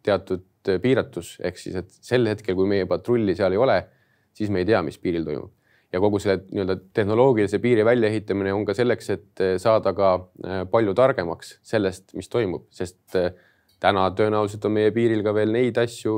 teatud 0.05 0.45
piiratus, 0.83 1.35
ehk 1.43 1.59
siis, 1.59 1.75
et 1.81 1.91
sel 1.91 2.29
hetkel, 2.31 2.55
kui 2.55 2.69
meie 2.69 2.87
patrulli 2.89 3.35
seal 3.35 3.55
ei 3.55 3.59
ole, 3.59 3.81
siis 4.33 4.51
me 4.53 4.63
ei 4.63 4.69
tea, 4.69 4.79
mis 4.85 4.97
piiril 5.01 5.27
toimub. 5.27 5.51
ja 5.93 5.99
kogu 6.01 6.17
selle 6.17 6.39
nii-öelda 6.47 6.75
tehnoloogilise 6.97 7.59
piiri 7.61 7.83
väljaehitamine 7.85 8.53
on 8.55 8.63
ka 8.65 8.73
selleks, 8.73 9.09
et 9.13 9.41
saada 9.61 9.91
ka 9.93 10.13
palju 10.71 10.95
targemaks 10.97 11.59
sellest, 11.61 12.15
mis 12.17 12.31
toimub, 12.33 12.63
sest 12.73 13.13
täna 13.83 14.07
tõenäoliselt 14.17 14.65
on 14.65 14.73
meie 14.79 14.89
piiril 14.95 15.21
ka 15.21 15.35
veel 15.37 15.53
neid 15.53 15.77
asju, 15.77 16.15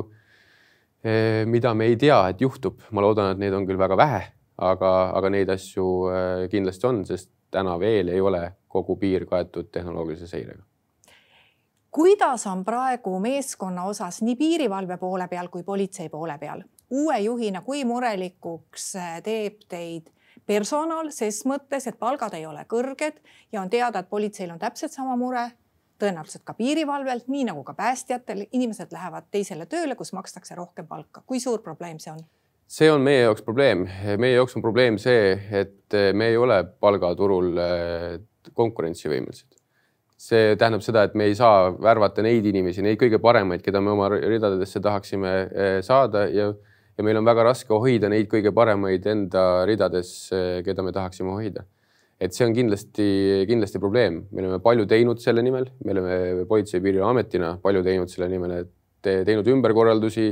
mida 1.52 1.74
me 1.76 1.90
ei 1.90 1.98
tea, 2.00 2.22
et 2.30 2.40
juhtub. 2.40 2.80
ma 2.90 3.04
loodan, 3.04 3.34
et 3.34 3.42
neid 3.42 3.58
on 3.58 3.68
küll 3.68 3.76
väga 3.76 4.00
vähe, 4.00 4.22
aga, 4.58 5.10
aga 5.10 5.30
neid 5.30 5.50
asju 5.52 5.86
kindlasti 6.50 6.86
on, 6.86 7.04
sest 7.06 7.30
täna 7.50 7.78
veel 7.78 8.08
ei 8.08 8.20
ole 8.20 8.42
kogu 8.68 8.96
piir 8.96 9.26
kaetud 9.26 9.68
tehnoloogilise 9.72 10.26
seirega 10.26 10.62
kuidas 11.96 12.46
on 12.46 12.64
praegu 12.64 13.18
meeskonna 13.20 13.84
osas 13.84 14.22
nii 14.22 14.36
piirivalve 14.36 14.96
poole 15.00 15.28
peal 15.28 15.48
kui 15.48 15.62
politsei 15.62 16.08
poole 16.08 16.38
peal? 16.38 16.62
uue 16.90 17.18
juhina, 17.18 17.62
kui 17.62 17.84
murelikuks 17.84 18.92
teeb 19.24 19.64
teid 19.68 20.10
personal 20.46 21.10
ses 21.10 21.40
mõttes, 21.48 21.86
et 21.88 21.98
palgad 21.98 22.34
ei 22.38 22.46
ole 22.46 22.64
kõrged 22.68 23.20
ja 23.52 23.62
on 23.62 23.70
teada, 23.70 24.02
et 24.02 24.10
politseil 24.10 24.52
on 24.52 24.60
täpselt 24.62 24.92
sama 24.92 25.16
mure, 25.16 25.48
tõenäoliselt 25.98 26.44
ka 26.44 26.54
piirivalvel, 26.54 27.24
nii 27.26 27.46
nagu 27.48 27.64
ka 27.64 27.74
päästjatel, 27.74 28.44
inimesed 28.52 28.92
lähevad 28.92 29.30
teisele 29.30 29.66
tööle, 29.66 29.96
kus 29.96 30.12
makstakse 30.12 30.54
rohkem 30.54 30.86
palka. 30.86 31.22
kui 31.26 31.40
suur 31.40 31.62
probleem 31.62 31.98
see 31.98 32.12
on? 32.12 32.20
See 32.66 32.88
on 32.90 33.04
meie 33.06 33.22
jaoks 33.22 33.44
probleem, 33.46 33.84
meie 34.18 34.34
jaoks 34.34 34.56
on 34.58 34.64
probleem 34.64 34.98
see, 34.98 35.34
et 35.54 35.96
me 36.14 36.32
ei 36.32 36.38
ole 36.38 36.58
palgaturul 36.82 37.52
eh, 37.62 38.16
konkurentsivõimelised. 38.56 39.52
See 40.16 40.56
tähendab 40.56 40.82
seda, 40.82 41.04
et 41.06 41.14
me 41.18 41.26
ei 41.28 41.36
saa 41.36 41.68
värvata 41.70 42.24
neid 42.24 42.46
inimesi, 42.48 42.82
neid 42.82 42.98
kõige 42.98 43.20
paremaid, 43.22 43.60
keda 43.62 43.82
me 43.84 43.92
oma 43.92 44.08
ridadesse 44.16 44.80
tahaksime 44.82 45.32
eh, 45.44 45.78
saada 45.86 46.24
ja, 46.32 46.48
ja 46.96 47.06
meil 47.06 47.20
on 47.20 47.28
väga 47.28 47.44
raske 47.50 47.76
hoida 47.76 48.10
neid 48.10 48.30
kõige 48.32 48.52
paremaid 48.56 49.06
enda 49.12 49.46
ridades, 49.68 50.12
eh, 50.34 50.60
keda 50.66 50.84
me 50.86 50.94
tahaksime 50.96 51.36
hoida. 51.36 51.66
et 52.16 52.32
see 52.32 52.46
on 52.46 52.54
kindlasti, 52.56 53.06
kindlasti 53.44 53.76
probleem, 53.76 54.22
me 54.32 54.40
oleme 54.40 54.56
palju 54.64 54.86
teinud 54.88 55.18
selle 55.20 55.42
nimel, 55.44 55.66
me 55.84 55.92
oleme 55.92 56.46
Politsei- 56.48 56.78
ja 56.78 56.84
Piirivalveametina 56.86 57.50
palju 57.60 57.82
teinud 57.84 58.08
selle 58.08 58.30
nimel, 58.32 58.54
et 58.62 59.26
teinud 59.28 59.44
ümberkorraldusi, 59.52 60.30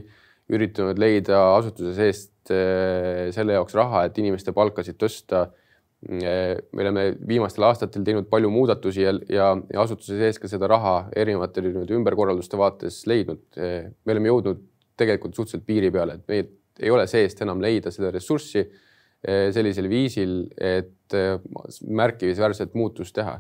üritanud 0.53 0.99
leida 1.01 1.41
asutuse 1.57 1.95
seest 1.97 2.53
eh, 2.53 3.31
selle 3.35 3.57
jaoks 3.57 3.77
raha, 3.79 4.05
et 4.09 4.19
inimeste 4.21 4.53
palkasid 4.57 4.99
tõsta 5.01 5.49
me 6.05 6.83
oleme 6.83 7.15
viimastel 7.25 7.65
aastatel 7.65 8.03
teinud 8.05 8.27
palju 8.29 8.51
muudatusi 8.53 9.07
ja, 9.07 9.15
ja, 9.33 9.47
ja 9.73 9.85
asutuse 9.87 10.19
sees 10.19 10.37
ka 10.37 10.51
seda 10.53 10.69
raha 10.69 11.07
erinevate 11.17 11.63
nii-öelda 11.65 11.97
ümberkorralduste 11.97 12.59
vaates 12.61 12.99
leidnud. 13.09 13.41
me 13.57 14.13
oleme 14.13 14.29
jõudnud 14.29 14.61
tegelikult 15.01 15.35
suhteliselt 15.35 15.65
piiri 15.67 15.91
peale, 15.95 16.19
et 16.19 16.29
meil 16.29 16.51
ei 16.83 16.91
ole 16.91 17.07
seest 17.11 17.43
enam 17.45 17.63
leida 17.63 17.93
seda 17.95 18.11
ressurssi 18.15 18.63
eh, 18.63 19.49
sellisel 19.55 19.89
viisil, 19.91 20.37
et 20.59 21.17
eh, 21.17 21.37
märkimisväärset 22.03 22.75
muutust 22.79 23.15
teha, 23.17 23.39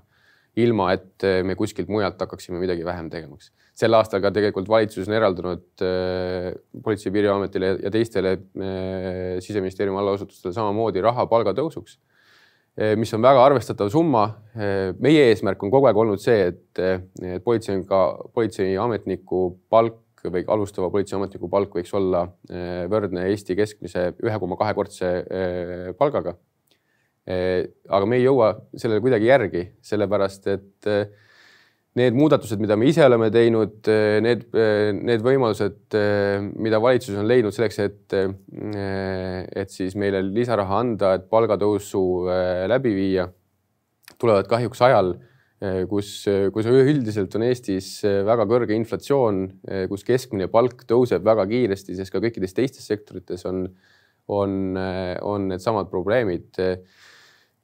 ilma 0.62 0.92
et 0.94 1.26
eh, 1.26 1.42
me 1.46 1.56
kuskilt 1.58 1.90
mujalt 1.90 2.20
hakkaksime 2.20 2.60
midagi 2.62 2.86
vähem 2.86 3.10
tegemaks. 3.10 3.50
sel 3.50 3.63
aastal 3.98 4.22
ka 4.22 4.30
tegelikult 4.30 4.68
valitsus 4.70 5.08
on 5.08 5.16
eraldanud 5.18 5.64
Politsei- 6.84 7.10
ja 7.10 7.12
Piirivalveametile 7.12 7.70
ja 7.82 7.90
teistele 7.90 8.36
siseministeeriumi 9.42 9.98
allasutustele 9.98 10.54
samamoodi 10.54 11.02
raha 11.02 11.26
palgatõusuks 11.26 11.98
Eh, 12.74 12.96
mis 12.98 13.12
on 13.14 13.22
väga 13.22 13.42
arvestatav 13.46 13.90
summa. 13.94 14.24
Meie 15.02 15.28
eesmärk 15.30 15.60
on 15.62 15.70
kogu 15.70 15.86
aeg 15.86 15.98
olnud 16.02 16.22
see, 16.22 16.48
et, 16.50 16.80
et 17.22 17.44
politsei 17.44 17.84
ka, 17.86 18.00
politseiametniku 18.34 19.44
palk 19.70 20.24
või 20.24 20.42
alustava 20.50 20.88
politseiametniku 20.90 21.50
palk 21.52 21.76
võiks 21.76 21.92
olla 21.94 22.24
võrdne 22.90 23.28
Eesti 23.28 23.54
keskmise 23.58 24.08
ühe 24.24 24.38
koma 24.40 24.56
kahekordse 24.58 25.10
palgaga. 26.00 26.34
aga 27.28 28.06
me 28.08 28.16
ei 28.18 28.24
jõua 28.24 28.50
sellele 28.74 29.04
kuidagi 29.04 29.28
järgi, 29.28 29.62
sellepärast 29.84 30.48
et 30.48 30.88
need 31.98 32.16
muudatused, 32.16 32.58
mida 32.62 32.76
me 32.78 32.88
ise 32.90 33.04
oleme 33.06 33.28
teinud, 33.34 33.86
need, 34.24 34.48
need 34.98 35.22
võimalused, 35.22 35.94
mida 36.58 36.80
valitsus 36.82 37.18
on 37.20 37.28
leidnud 37.30 37.54
selleks, 37.54 37.78
et, 37.84 38.16
et 39.62 39.70
siis 39.70 39.94
meile 39.98 40.24
lisaraha 40.26 40.80
anda, 40.82 41.12
et 41.18 41.28
palgatõusu 41.30 42.02
läbi 42.70 42.96
viia, 42.96 43.28
tulevad 44.18 44.50
kahjuks 44.50 44.82
ajal, 44.88 45.14
kus, 45.88 46.10
kus 46.52 46.68
üldiselt 46.68 47.38
on 47.38 47.46
Eestis 47.46 47.94
väga 48.02 48.48
kõrge 48.50 48.74
inflatsioon, 48.76 49.40
kus 49.88 50.04
keskmine 50.06 50.50
palk 50.52 50.82
tõuseb 50.90 51.24
väga 51.24 51.46
kiiresti, 51.50 51.94
sest 51.96 52.12
ka 52.12 52.20
kõikides 52.24 52.58
teistes 52.58 52.90
sektorites 52.90 53.46
on, 53.48 53.68
on, 54.34 54.60
on 55.22 55.50
needsamad 55.54 55.88
probleemid 55.94 56.58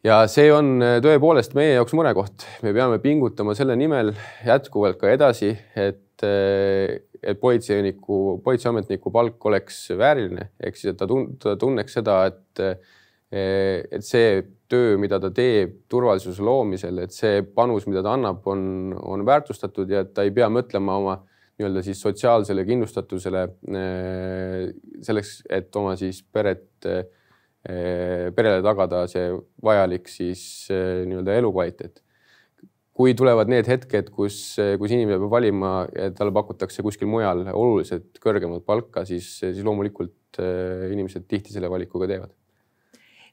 ja 0.07 0.21
see 0.31 0.51
on 0.53 0.79
äh, 0.85 0.99
tõepoolest 1.05 1.55
meie 1.59 1.75
jaoks 1.75 1.95
murekoht, 1.97 2.47
me 2.65 2.73
peame 2.77 3.01
pingutama 3.03 3.55
selle 3.59 3.77
nimel 3.79 4.15
jätkuvalt 4.47 5.01
ka 5.01 5.11
edasi, 5.13 5.53
et, 5.77 6.25
äh, 6.25 7.01
et 7.21 7.41
politseiniku, 7.41 8.41
politseiametniku 8.45 9.13
palk 9.13 9.51
oleks 9.51 9.83
vääriline, 9.99 10.51
ehk 10.63 10.81
siis, 10.81 10.95
et 10.95 11.01
ta, 11.01 11.09
tun, 11.11 11.35
ta 11.41 11.57
tunneks 11.61 11.99
seda, 12.01 12.23
et, 12.31 12.65
äh, 12.65 12.97
et 13.31 14.07
see 14.07 14.41
töö, 14.71 14.97
mida 15.03 15.21
ta 15.23 15.31
teeb 15.35 15.83
turvalisuse 15.91 16.43
loomisel, 16.47 17.03
et 17.05 17.15
see 17.15 17.45
panus, 17.45 17.87
mida 17.91 18.03
ta 18.07 18.15
annab, 18.17 18.41
on, 18.51 18.95
on 18.97 19.27
väärtustatud 19.27 19.91
ja 19.91 20.05
et 20.07 20.15
ta 20.17 20.25
ei 20.27 20.33
pea 20.35 20.49
mõtlema 20.51 20.97
oma 21.03 21.21
nii-öelda 21.61 21.83
siis 21.85 22.01
sotsiaalsele 22.01 22.63
kindlustatusele 22.65 23.43
selleks, 25.05 25.33
et 25.53 25.77
oma 25.77 25.93
siis 26.01 26.23
peret 26.33 26.89
perele 27.63 28.63
tagada 28.65 29.05
see 29.11 29.35
vajalik 29.65 30.09
siis 30.09 30.43
eh, 30.73 31.03
nii-öelda 31.09 31.37
elukvaliteet. 31.41 32.03
kui 33.01 33.15
tulevad 33.17 33.49
need 33.49 33.69
hetked, 33.69 34.11
kus, 34.13 34.59
eh, 34.61 34.75
kus 34.81 34.93
inimene 34.93 35.21
peab 35.21 35.33
valima 35.33 35.71
ja 35.95 36.11
talle 36.17 36.33
pakutakse 36.37 36.83
kuskil 36.85 37.09
mujal 37.09 37.47
oluliselt 37.53 38.19
kõrgemat 38.21 38.65
palka, 38.65 39.05
siis, 39.09 39.39
siis 39.41 39.65
loomulikult 39.65 40.41
inimesed 40.41 41.25
tihti 41.29 41.53
selle 41.53 41.71
valiku 41.73 42.01
ka 42.01 42.09
teevad 42.11 42.33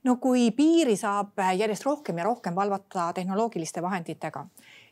no 0.08 0.16
kui 0.24 0.50
piiri 0.56 0.96
saab 1.00 1.40
järjest 1.58 1.86
rohkem 1.88 2.20
ja 2.20 2.28
rohkem 2.28 2.56
valvata 2.56 3.10
tehnoloogiliste 3.16 3.82
vahenditega, 3.84 4.46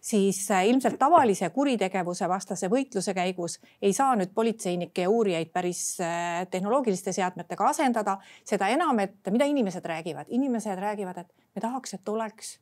siis 0.06 0.52
äh, 0.52 0.68
ilmselt 0.68 1.00
tavalise 1.02 1.50
kuritegevuse 1.50 2.28
vastase 2.30 2.70
võitluse 2.70 3.14
käigus 3.18 3.58
ei 3.82 3.94
saa 3.94 4.14
nüüd 4.20 4.34
politseinikke 4.38 5.08
ja 5.08 5.10
uurijaid 5.10 5.50
päris 5.54 5.82
äh, 6.04 6.44
tehnoloogiliste 6.52 7.14
seadmetega 7.16 7.70
asendada. 7.72 8.18
seda 8.46 8.70
enam, 8.70 9.00
et 9.00 9.32
mida 9.34 9.48
inimesed 9.50 9.86
räägivad, 9.86 10.30
inimesed 10.30 10.80
räägivad, 10.80 11.18
et 11.18 11.34
me 11.56 11.62
tahaks, 11.62 11.94
et 11.98 12.10
oleks 12.10 12.60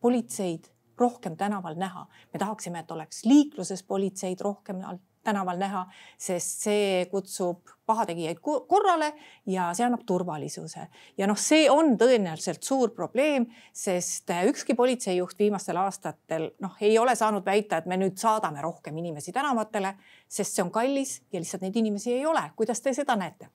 politseid 0.00 0.70
rohkem 0.98 1.36
tänaval 1.36 1.76
näha, 1.76 2.06
me 2.32 2.38
tahaksime, 2.38 2.78
et 2.80 2.90
oleks 2.90 3.24
liikluses 3.24 3.82
politseid 3.82 4.40
rohkem 4.40 4.80
tänaval 5.26 5.58
näha, 5.60 5.84
sest 6.18 6.66
see 6.66 7.04
kutsub 7.10 7.74
pahategijaid 7.86 8.40
korrale 8.42 9.12
ja 9.46 9.68
see 9.74 9.86
annab 9.86 10.02
turvalisuse. 10.06 10.86
ja 11.18 11.26
noh, 11.26 11.38
see 11.38 11.68
on 11.70 11.94
tõenäoliselt 11.98 12.66
suur 12.66 12.90
probleem, 12.94 13.46
sest 13.72 14.32
ükski 14.50 14.74
politseijuht 14.74 15.38
viimastel 15.38 15.78
aastatel 15.82 16.50
noh, 16.62 16.74
ei 16.80 16.98
ole 16.98 17.14
saanud 17.16 17.46
väita, 17.46 17.78
et 17.78 17.86
me 17.86 17.98
nüüd 18.00 18.18
saadame 18.18 18.62
rohkem 18.62 18.96
inimesi 18.98 19.32
tänavatele, 19.32 19.94
sest 20.28 20.56
see 20.56 20.66
on 20.66 20.74
kallis 20.74 21.20
ja 21.32 21.42
lihtsalt 21.42 21.66
neid 21.66 21.76
inimesi 21.76 22.12
ei 22.16 22.26
ole. 22.26 22.50
kuidas 22.56 22.80
te 22.80 22.94
seda 22.94 23.16
näete? 23.16 23.50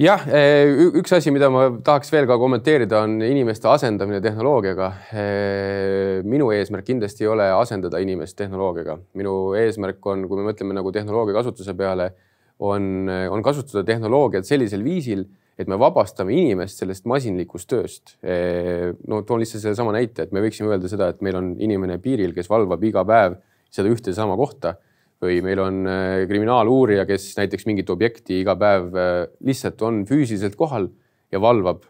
Jah, 0.00 0.22
eh, 0.32 0.70
üks 0.96 1.12
asi, 1.12 1.32
mida 1.34 1.50
ma 1.52 1.66
tahaks 1.84 2.08
veel 2.12 2.26
ka 2.28 2.38
kommenteerida, 2.40 3.02
on 3.04 3.18
inimeste 3.24 3.68
asendamine 3.68 4.20
tehnoloogiaga. 4.24 4.88
Eh, 5.12 6.22
minu 6.24 6.48
eesmärk 6.56 6.86
kindlasti 6.88 7.26
ei 7.26 7.32
ole 7.34 7.50
asendada 7.52 8.00
inimest 8.00 8.38
tehnoloogiaga. 8.38 8.98
minu 9.14 9.52
eesmärk 9.60 10.00
on, 10.06 10.26
kui 10.28 10.40
me 10.40 10.48
mõtleme 10.48 10.76
nagu 10.76 10.92
tehnoloogia 10.92 11.36
kasutuse 11.36 11.74
peale, 11.76 12.12
on, 12.60 13.08
on 13.08 13.42
kasutada 13.42 13.84
tehnoloogiat 13.84 14.44
sellisel 14.44 14.82
viisil, 14.84 15.26
et 15.60 15.68
me 15.68 15.76
vabastame 15.76 16.32
inimest 16.32 16.80
sellest 16.80 17.04
masinlikust 17.04 17.68
tööst. 17.68 18.16
Eh, 18.24 18.92
no 19.06 19.20
toon 19.28 19.44
lihtsalt 19.44 19.66
sellesama 19.66 19.92
näite, 19.92 20.24
et 20.24 20.32
me 20.32 20.40
võiksime 20.40 20.72
öelda 20.72 20.88
seda, 20.88 21.10
et 21.12 21.20
meil 21.20 21.36
on 21.36 21.54
inimene 21.60 21.98
piiril, 22.00 22.32
kes 22.32 22.48
valvab 22.48 22.84
iga 22.88 23.04
päev 23.04 23.36
seda 23.70 23.92
ühte 23.92 24.16
sama 24.16 24.36
kohta 24.40 24.78
või 25.20 25.40
meil 25.44 25.60
on 25.60 25.84
äh, 25.88 26.24
kriminaaluurija, 26.28 27.04
kes 27.08 27.30
näiteks 27.38 27.66
mingit 27.68 27.90
objekti 27.92 28.40
iga 28.40 28.56
päev 28.60 28.90
äh, 28.96 29.14
lihtsalt 29.44 29.82
on 29.84 30.04
füüsiliselt 30.08 30.56
kohal 30.58 30.88
ja 31.32 31.40
valvab. 31.42 31.84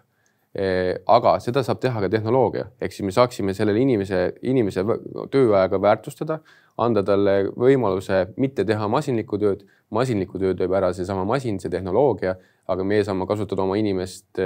Äh, 0.58 0.96
aga 1.06 1.36
seda 1.42 1.62
saab 1.66 1.78
teha 1.82 2.02
ka 2.02 2.10
tehnoloogia, 2.10 2.66
ehk 2.82 2.94
siis 2.94 3.06
me 3.06 3.14
saaksime 3.14 3.54
sellele 3.54 3.82
inimese, 3.84 4.22
inimese 4.42 4.82
tööajaga 5.30 5.78
väärtustada, 5.82 6.40
anda 6.80 7.04
talle 7.06 7.44
võimaluse 7.54 8.24
mitte 8.40 8.64
teha 8.66 8.88
masinlikku 8.90 9.38
tööd. 9.38 9.68
masinlikku 9.90 10.38
tööd 10.38 10.58
teeb 10.58 10.72
ära 10.72 10.92
seesama 10.94 11.24
masin, 11.26 11.58
see 11.58 11.70
tehnoloogia, 11.70 12.36
aga 12.70 12.84
meie 12.86 13.02
saame 13.04 13.26
kasutada 13.26 13.62
oma 13.64 13.74
inimest 13.74 14.38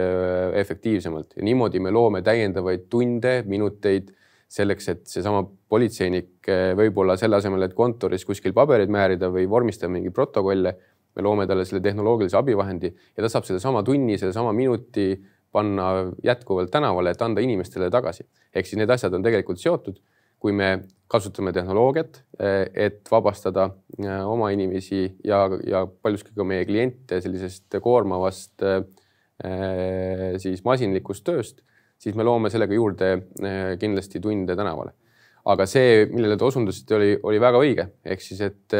efektiivsemalt 0.57 1.37
ja 1.37 1.45
niimoodi 1.45 1.81
me 1.85 1.93
loome 1.93 2.23
täiendavaid 2.25 2.87
tunde, 2.89 3.43
minuteid 3.45 4.09
selleks, 4.51 4.89
et 4.93 5.05
seesama 5.11 5.43
politseinik 5.45 6.49
eh, 6.49 6.73
võib-olla 6.79 7.17
selle 7.21 7.39
asemel, 7.41 7.67
et 7.67 7.77
kontoris 7.77 8.25
kuskil 8.27 8.55
pabereid 8.57 8.93
määrida 8.93 9.31
või 9.33 9.47
vormistada 9.51 9.93
mingeid 9.93 10.15
protokolle, 10.15 10.75
me 11.15 11.23
loome 11.23 11.47
talle 11.47 11.67
selle 11.67 11.83
tehnoloogilise 11.83 12.39
abivahendi 12.39 12.91
ja 12.91 13.23
ta 13.23 13.31
saab 13.31 13.47
sellesama 13.47 13.85
tunni, 13.87 14.19
sellesama 14.19 14.53
minuti 14.57 15.13
panna 15.55 16.11
jätkuvalt 16.27 16.73
tänavale, 16.75 17.13
et 17.15 17.23
anda 17.23 17.43
inimestele 17.45 17.91
tagasi. 17.91 18.27
ehk 18.55 18.67
siis 18.67 18.79
need 18.81 18.91
asjad 18.91 19.15
on 19.15 19.23
tegelikult 19.23 19.63
seotud. 19.63 20.01
kui 20.45 20.53
me 20.53 20.83
kasutame 21.09 21.55
tehnoloogiat, 21.57 22.19
et 22.75 23.07
vabastada 23.11 23.71
oma 24.29 24.51
inimesi 24.53 25.15
ja, 25.25 25.39
ja 25.65 25.87
paljuski 25.87 26.35
ka 26.37 26.45
meie 26.45 26.67
kliente 26.69 27.21
sellisest 27.25 27.79
koormavast 27.81 28.61
siis 30.43 30.61
masinlikust 30.67 31.25
tööst, 31.25 31.63
siis 32.05 32.17
me 32.19 32.27
loome 32.27 32.53
sellega 32.53 32.77
juurde 32.77 33.11
kindlasti 33.81 34.21
tunde 34.21 34.57
tänavale. 34.57 34.93
aga 35.45 35.67
see, 35.69 36.07
millele 36.13 36.39
te 36.41 36.45
osundasite, 36.45 36.95
oli, 36.97 37.11
oli 37.29 37.41
väga 37.41 37.59
õige, 37.61 37.89
ehk 38.09 38.23
siis, 38.25 38.41
et 38.45 38.77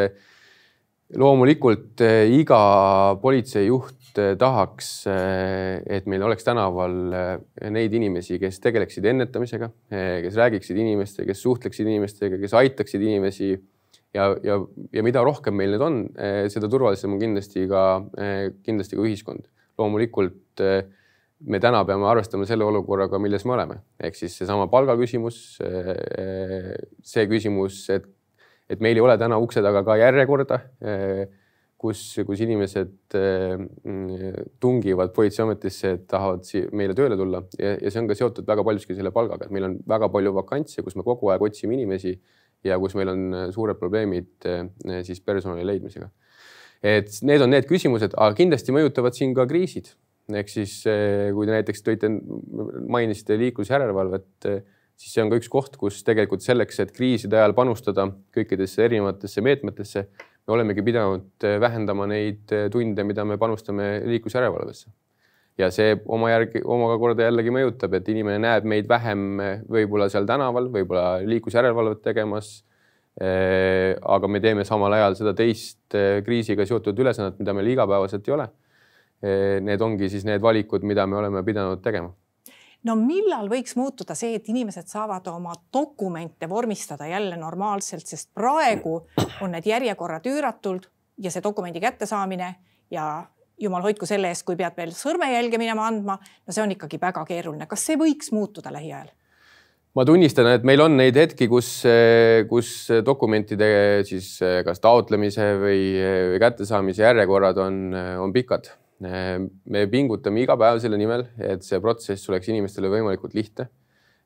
loomulikult 1.21 2.01
eh, 2.05 2.31
iga 2.33 2.59
politseijuht 3.23 4.19
eh, 4.21 4.33
tahaks, 4.41 4.89
eh, 5.11 5.83
et 5.99 6.09
meil 6.11 6.25
oleks 6.27 6.47
tänaval 6.47 6.97
neid 7.75 7.95
inimesi, 7.95 8.39
kes 8.43 8.61
tegeleksid 8.65 9.07
ennetamisega, 9.13 9.71
kes 10.25 10.41
räägiksid 10.41 10.81
inimestega, 10.81 11.29
kes 11.31 11.45
suhtleksid 11.45 11.89
inimestega, 11.91 12.41
kes 12.41 12.57
aitaksid 12.59 13.05
inimesi 13.05 13.53
ja, 13.53 14.31
ja, 14.45 14.59
ja 14.95 15.07
mida 15.07 15.23
rohkem 15.27 15.57
meil 15.59 15.75
neid 15.75 15.85
on, 15.85 16.03
seda 16.53 16.71
turvalisem 16.71 17.15
on 17.15 17.23
kindlasti 17.23 17.67
ka, 17.71 17.85
kindlasti 18.67 18.99
ka 18.99 19.07
ühiskond. 19.07 19.49
loomulikult 19.79 20.63
me 21.47 21.61
täna 21.61 21.85
peame 21.85 22.07
arvestama 22.09 22.47
selle 22.49 22.65
olukorraga, 22.65 23.19
milles 23.21 23.45
me 23.45 23.55
oleme, 23.57 23.79
ehk 24.01 24.17
siis 24.17 24.37
seesama 24.41 24.67
palgaküsimus, 24.73 25.41
see 27.15 27.27
küsimus, 27.31 27.85
et 27.95 28.11
et 28.71 28.81
meil 28.81 28.97
ei 28.97 29.05
ole 29.05 29.17
täna 29.21 29.37
ukse 29.43 29.63
taga 29.65 29.83
ka 29.85 29.97
järjekorda, 30.01 30.57
kus, 31.81 32.01
kus 32.25 32.43
inimesed 32.45 33.17
tungivad 34.63 35.13
politseiametisse, 35.17 35.93
et 35.99 36.07
tahavad 36.09 36.49
meile 36.77 36.97
tööle 36.97 37.19
tulla 37.21 37.43
ja, 37.59 37.75
ja 37.77 37.93
see 37.93 38.01
on 38.01 38.09
ka 38.09 38.17
seotud 38.19 38.49
väga 38.49 38.65
paljuski 38.67 38.97
selle 38.97 39.13
palgaga, 39.15 39.49
et 39.49 39.55
meil 39.55 39.69
on 39.69 39.77
väga 39.91 40.09
palju 40.13 40.33
vakantse, 40.39 40.85
kus 40.87 40.97
me 40.97 41.05
kogu 41.07 41.33
aeg 41.33 41.45
otsime 41.45 41.77
inimesi 41.77 42.15
ja 42.65 42.79
kus 42.81 42.97
meil 42.97 43.13
on 43.13 43.27
suured 43.53 43.77
probleemid 43.81 44.49
siis 45.05 45.21
personali 45.21 45.67
leidmisega. 45.69 46.09
et 46.85 47.13
need 47.25 47.45
on 47.45 47.53
need 47.53 47.69
küsimused, 47.69 48.17
aga 48.17 48.33
kindlasti 48.37 48.73
mõjutavad 48.77 49.17
siin 49.17 49.37
ka 49.37 49.47
kriisid. 49.49 49.93
Ehk 50.33 50.49
siis 50.49 50.79
kui 50.85 51.45
te 51.45 51.53
näiteks 51.53 51.85
tõite, 51.85 52.09
mainisite 52.89 53.37
liiklusjärelevalvet 53.41 54.47
siis 54.97 55.15
see 55.15 55.25
on 55.25 55.33
ka 55.33 55.39
üks 55.41 55.51
koht, 55.53 55.79
kus 55.79 56.03
tegelikult 56.07 56.45
selleks, 56.45 56.79
et 56.83 56.93
kriiside 56.95 57.39
ajal 57.39 57.55
panustada 57.57 58.07
kõikidesse 58.35 58.85
erinevatesse 58.87 59.43
meetmetesse, 59.45 60.05
me 60.45 60.57
olemegi 60.59 60.85
pidanud 60.85 61.47
eh, 61.47 61.57
vähendama 61.63 62.07
neid 62.11 62.53
eh, 62.53 62.69
tunde, 62.73 63.07
mida 63.07 63.25
me 63.25 63.39
panustame 63.41 63.97
liiklusjärelevalvesse. 64.11 64.93
ja 65.59 65.69
see 65.71 65.95
oma 66.11 66.33
järgi, 66.33 66.65
omakorda 66.67 67.29
jällegi 67.29 67.53
mõjutab, 67.55 67.93
et 67.95 68.09
inimene 68.11 68.41
näeb 68.43 68.65
meid 68.67 68.89
vähem 68.91 69.41
eh, 69.41 69.61
võib-olla 69.71 70.09
seal 70.11 70.27
tänaval, 70.27 70.71
võib-olla 70.73 71.25
liiklusjärelevalvet 71.25 72.03
tegemas. 72.03 72.63
aga 73.15 74.27
me 74.27 74.41
teeme 74.43 74.65
samal 74.67 74.91
ajal 74.97 75.15
seda 75.15 75.33
teist 75.39 75.95
kriisiga 76.27 76.65
seotud 76.67 76.99
ülesannet, 76.99 77.37
mida 77.39 77.53
meil 77.55 77.69
igapäevaselt 77.71 78.27
ei 78.27 78.33
ole. 78.35 78.49
Need 79.23 79.81
ongi 79.81 80.11
siis 80.13 80.25
need 80.29 80.43
valikud, 80.43 80.83
mida 80.85 81.07
me 81.07 81.17
oleme 81.17 81.41
pidanud 81.47 81.81
tegema 81.81 82.11
no 82.85 82.97
millal 83.01 83.49
võiks 83.51 83.77
muutuda 83.79 84.17
see, 84.19 84.37
et 84.39 84.49
inimesed 84.53 84.89
saavad 84.91 85.27
oma 85.33 85.55
dokumente 85.73 86.49
vormistada 86.49 87.09
jälle 87.09 87.39
normaalselt, 87.41 88.07
sest 88.07 88.31
praegu 88.37 88.99
on 89.43 89.55
need 89.55 89.69
järjekorrad 89.69 90.27
üüratud 90.29 90.89
ja 91.25 91.33
see 91.33 91.45
dokumendi 91.45 91.83
kättesaamine 91.83 92.55
ja 92.93 93.09
jumal 93.61 93.85
hoidku 93.87 94.07
selle 94.07 94.31
eest, 94.33 94.45
kui 94.47 94.59
pead 94.59 94.77
veel 94.77 94.95
sõrmejälge 94.97 95.61
minema 95.63 95.87
andma, 95.89 96.19
no 96.19 96.55
see 96.55 96.65
on 96.65 96.75
ikkagi 96.75 96.99
väga 97.01 97.25
keeruline. 97.29 97.69
kas 97.71 97.87
see 97.87 98.01
võiks 98.01 98.33
muutuda 98.35 98.73
lähiajal? 98.75 99.13
ma 99.95 100.05
tunnistan, 100.05 100.49
et 100.51 100.65
meil 100.67 100.83
on 100.83 100.97
neid 100.99 101.17
hetki, 101.17 101.47
kus, 101.49 101.69
kus 102.51 102.71
dokumentide 103.07 104.03
siis 104.09 104.37
kas 104.67 104.83
taotlemise 104.83 105.53
või, 105.61 105.83
või 106.35 106.41
kättesaamise 106.43 107.07
järjekorrad 107.07 107.61
on, 107.63 107.85
on 107.95 108.35
pikad 108.35 108.73
me 109.03 109.87
pingutame 109.91 110.45
iga 110.45 110.57
päev 110.59 110.79
selle 110.83 110.99
nimel, 111.01 111.27
et 111.43 111.65
see 111.67 111.81
protsess 111.83 112.31
oleks 112.31 112.51
inimestele 112.53 112.91
võimalikult 112.93 113.35
lihtne. 113.35 113.69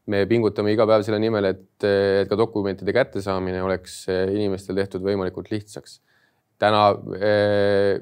me 0.08 0.22
pingutame 0.24 0.72
iga 0.72 0.86
päev 0.88 1.02
selle 1.04 1.18
nimel, 1.20 1.44
et, 1.44 1.64
et 1.84 2.28
ka 2.28 2.36
dokumentide 2.36 2.92
kättesaamine 2.96 3.62
oleks 3.62 4.06
inimestel 4.08 4.76
tehtud 4.76 5.02
võimalikult 5.04 5.50
lihtsaks. 5.50 6.00
täna 6.58 6.90
eh, 7.22 8.00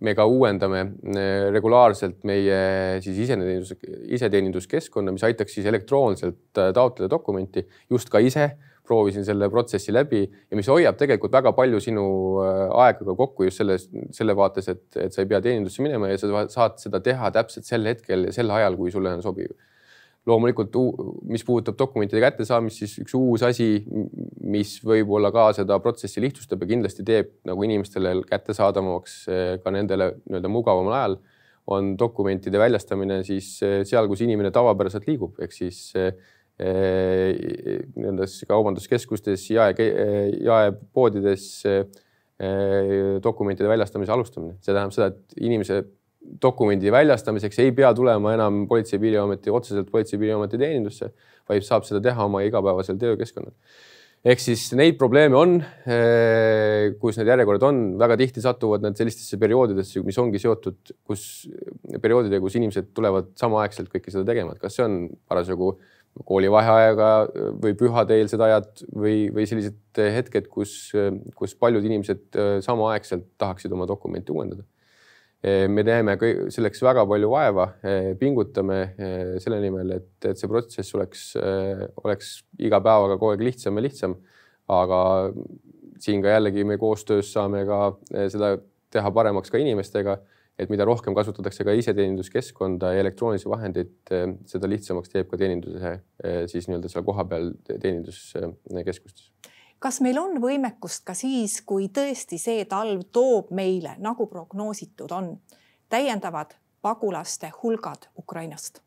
me 0.00 0.14
ka 0.14 0.26
uuendame 0.28 0.80
eh, 1.16 1.48
regulaarselt 1.50 2.24
meie 2.28 3.00
siis 3.00 3.18
iseteenindus, 3.24 3.74
iseteeninduskeskkonda, 4.18 5.12
mis 5.12 5.24
aitaks 5.24 5.54
siis 5.58 5.66
elektrooniliselt 5.66 6.42
taotleda 6.54 7.10
dokumenti 7.10 7.66
just 7.90 8.10
ka 8.12 8.20
ise 8.20 8.50
proovisin 8.86 9.24
selle 9.26 9.48
protsessi 9.52 9.92
läbi 9.94 10.22
ja 10.24 10.58
mis 10.58 10.68
hoiab 10.70 10.98
tegelikult 10.98 11.34
väga 11.34 11.52
palju 11.56 11.80
sinu 11.82 12.06
äh, 12.42 12.64
aega 12.86 13.06
ka 13.06 13.16
kokku 13.18 13.46
just 13.48 13.62
selles, 13.62 13.86
selle 14.16 14.36
vaates, 14.38 14.70
et, 14.72 14.84
et 15.02 15.14
sa 15.14 15.22
ei 15.22 15.30
pea 15.30 15.40
teenindusse 15.44 15.84
minema 15.84 16.10
ja 16.10 16.18
sa 16.20 16.44
saad 16.52 16.78
seda 16.82 17.00
teha 17.04 17.30
täpselt 17.34 17.68
sel 17.68 17.86
hetkel 17.88 18.28
ja 18.28 18.34
sel 18.36 18.52
ajal, 18.54 18.78
kui 18.78 18.94
sulle 18.94 19.14
on 19.16 19.24
sobiv. 19.24 19.54
loomulikult, 20.26 20.74
mis 21.30 21.44
puudutab 21.46 21.76
dokumentide 21.78 22.18
kättesaamist, 22.18 22.80
siis 22.80 22.96
üks 22.98 23.12
uus 23.14 23.44
asi, 23.46 23.84
mis 24.42 24.72
võib-olla 24.82 25.30
ka 25.30 25.52
seda 25.54 25.76
protsessi 25.78 26.18
lihtsustab 26.24 26.64
ja 26.64 26.70
kindlasti 26.72 27.04
teeb 27.06 27.30
nagu 27.46 27.62
inimestele 27.62 28.16
kättesaadavamaks 28.26 29.16
äh, 29.30 29.48
ka 29.62 29.74
nendele 29.74 30.16
nii-öelda 30.24 30.50
mugavamal 30.50 30.98
ajal, 30.98 31.18
on 31.66 31.94
dokumentide 31.98 32.58
väljastamine 32.58 33.20
siis 33.26 33.52
äh, 33.62 33.80
seal, 33.86 34.10
kus 34.10 34.24
inimene 34.26 34.50
tavapäraselt 34.54 35.06
liigub, 35.06 35.38
ehk 35.42 35.54
siis 35.54 35.92
nendes 36.56 38.38
kaubanduskeskustes, 38.48 39.42
jae, 39.52 39.74
jaepoodides 40.40 41.48
dokumentide 43.24 43.68
väljastamise 43.68 44.12
alustamine. 44.12 44.56
see 44.60 44.72
tähendab 44.72 44.94
seda, 44.94 45.06
et 45.12 45.36
inimese 45.40 45.82
dokumendi 46.42 46.90
väljastamiseks 46.92 47.58
ei 47.62 47.72
pea 47.72 47.92
tulema 47.94 48.34
enam 48.34 48.64
Politsei- 48.68 48.96
ja 48.96 49.00
Piirivalveameti, 49.00 49.50
otseselt 49.50 49.90
Politsei- 49.90 50.16
ja 50.16 50.20
Piirivalveameti 50.20 50.58
teenindusse, 50.58 51.10
vaid 51.48 51.62
saab 51.62 51.84
seda 51.84 52.00
teha 52.00 52.24
oma 52.24 52.42
igapäevasel 52.42 52.96
töökeskkonnal. 52.98 53.52
ehk 54.24 54.40
siis 54.40 54.72
neid 54.72 54.96
probleeme 54.98 55.36
on, 55.36 55.64
kus 56.98 57.16
need 57.16 57.28
järjekorrad 57.28 57.62
on, 57.62 57.98
väga 57.98 58.16
tihti 58.16 58.40
satuvad 58.42 58.82
nad 58.82 58.96
sellistesse 58.96 59.36
perioodidesse, 59.38 60.02
mis 60.02 60.18
ongi 60.18 60.38
seotud, 60.38 60.76
kus 61.06 61.48
perioodidega, 62.02 62.40
kus 62.40 62.56
inimesed 62.56 62.90
tulevad 62.92 63.28
samaaegselt 63.38 63.88
kõike 63.92 64.10
seda 64.10 64.24
tegema, 64.24 64.52
et 64.52 64.58
kas 64.58 64.74
see 64.74 64.82
on 64.82 64.96
parasjagu 65.28 65.76
äh, 65.76 65.95
koolivaheaega 66.24 67.10
või 67.60 67.74
pühadeelsed 67.76 68.40
ajad 68.40 68.84
või, 68.94 69.26
või 69.34 69.44
sellised 69.48 70.00
hetked, 70.16 70.48
kus, 70.52 70.92
kus 71.36 71.54
paljud 71.58 71.84
inimesed 71.84 72.38
äh, 72.38 72.54
samaaegselt 72.64 73.28
tahaksid 73.40 73.72
oma 73.76 73.88
dokumenti 73.88 74.32
uuendada. 74.32 74.64
Äh, 75.44 75.66
me 75.68 75.84
teeme 75.84 76.16
selleks 76.52 76.80
väga 76.84 77.04
palju 77.08 77.32
vaeva, 77.32 77.68
äh, 77.84 78.12
pingutame 78.20 78.80
selle 79.42 79.60
nimel, 79.64 79.96
et, 79.98 80.12
et 80.24 80.40
see 80.40 80.50
protsess 80.50 80.96
oleks, 80.96 81.26
oleks 82.04 82.32
iga 82.58 82.80
päevaga 82.84 83.18
kogu 83.18 83.34
aeg 83.34 83.44
lihtsam 83.50 83.76
ja 83.76 83.86
lihtsam. 83.88 84.16
aga 84.66 85.00
siin 86.02 86.22
ka 86.22 86.32
jällegi 86.32 86.64
me 86.66 86.74
koostöös 86.78 87.28
saame 87.32 87.60
ka 87.68 87.92
seda 88.32 88.56
teha 88.90 89.10
paremaks 89.14 89.52
ka 89.52 89.60
inimestega 89.62 90.16
et 90.58 90.70
mida 90.72 90.84
rohkem 90.88 91.14
kasutatakse 91.14 91.64
ka 91.64 91.74
iseteeninduskeskkonda 91.76 92.92
ja 92.94 93.04
elektroonilisi 93.04 93.48
vahendeid, 93.48 93.92
eh, 94.10 94.24
seda 94.48 94.70
lihtsamaks 94.70 95.12
teeb 95.12 95.28
ka 95.30 95.40
teeninduse 95.40 95.92
eh, 95.92 96.38
siis 96.50 96.68
nii-öelda 96.68 96.92
seal 96.92 97.04
kohapeal 97.04 97.52
teeninduskeskustes. 97.68 99.30
kas 99.78 100.00
meil 100.00 100.18
on 100.18 100.40
võimekust 100.42 101.04
ka 101.04 101.14
siis, 101.14 101.60
kui 101.62 101.90
tõesti 101.92 102.40
see 102.40 102.64
talv 102.64 103.04
toob 103.12 103.52
meile, 103.54 103.96
nagu 103.98 104.26
prognoositud 104.26 105.12
on, 105.12 105.34
täiendavad 105.92 106.56
pagulaste 106.82 107.52
hulgad 107.62 108.08
Ukrainast? 108.18 108.85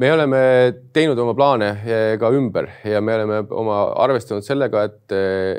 Me 0.00 0.08
oleme 0.08 0.40
teinud 0.94 1.18
oma 1.20 1.34
plaane 1.36 1.68
eh, 1.84 2.14
ka 2.20 2.30
ümber 2.32 2.68
ja 2.88 3.02
me 3.04 3.16
oleme 3.18 3.40
oma 3.52 3.82
arvestanud 4.00 4.44
sellega, 4.46 4.86
et, 4.88 5.14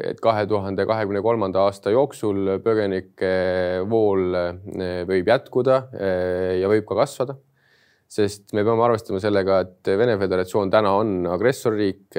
et 0.10 0.22
kahe 0.24 0.48
tuhande 0.50 0.88
kahekümne 0.90 1.22
kolmanda 1.22 1.68
aasta 1.68 1.94
jooksul 1.94 2.56
põgenike 2.66 3.34
vool 3.90 4.34
eh, 4.40 5.04
võib 5.10 5.30
jätkuda 5.30 5.84
eh, 5.94 6.54
ja 6.64 6.72
võib 6.72 6.88
ka 6.90 6.98
kasvada. 7.04 7.38
sest 8.14 8.52
me 8.54 8.62
peame 8.66 8.82
arvestama 8.86 9.22
sellega, 9.22 9.60
et 9.66 9.94
Vene 9.98 10.18
Föderatsioon 10.22 10.70
täna 10.74 10.92
on 10.98 11.14
agressorriik, 11.34 12.14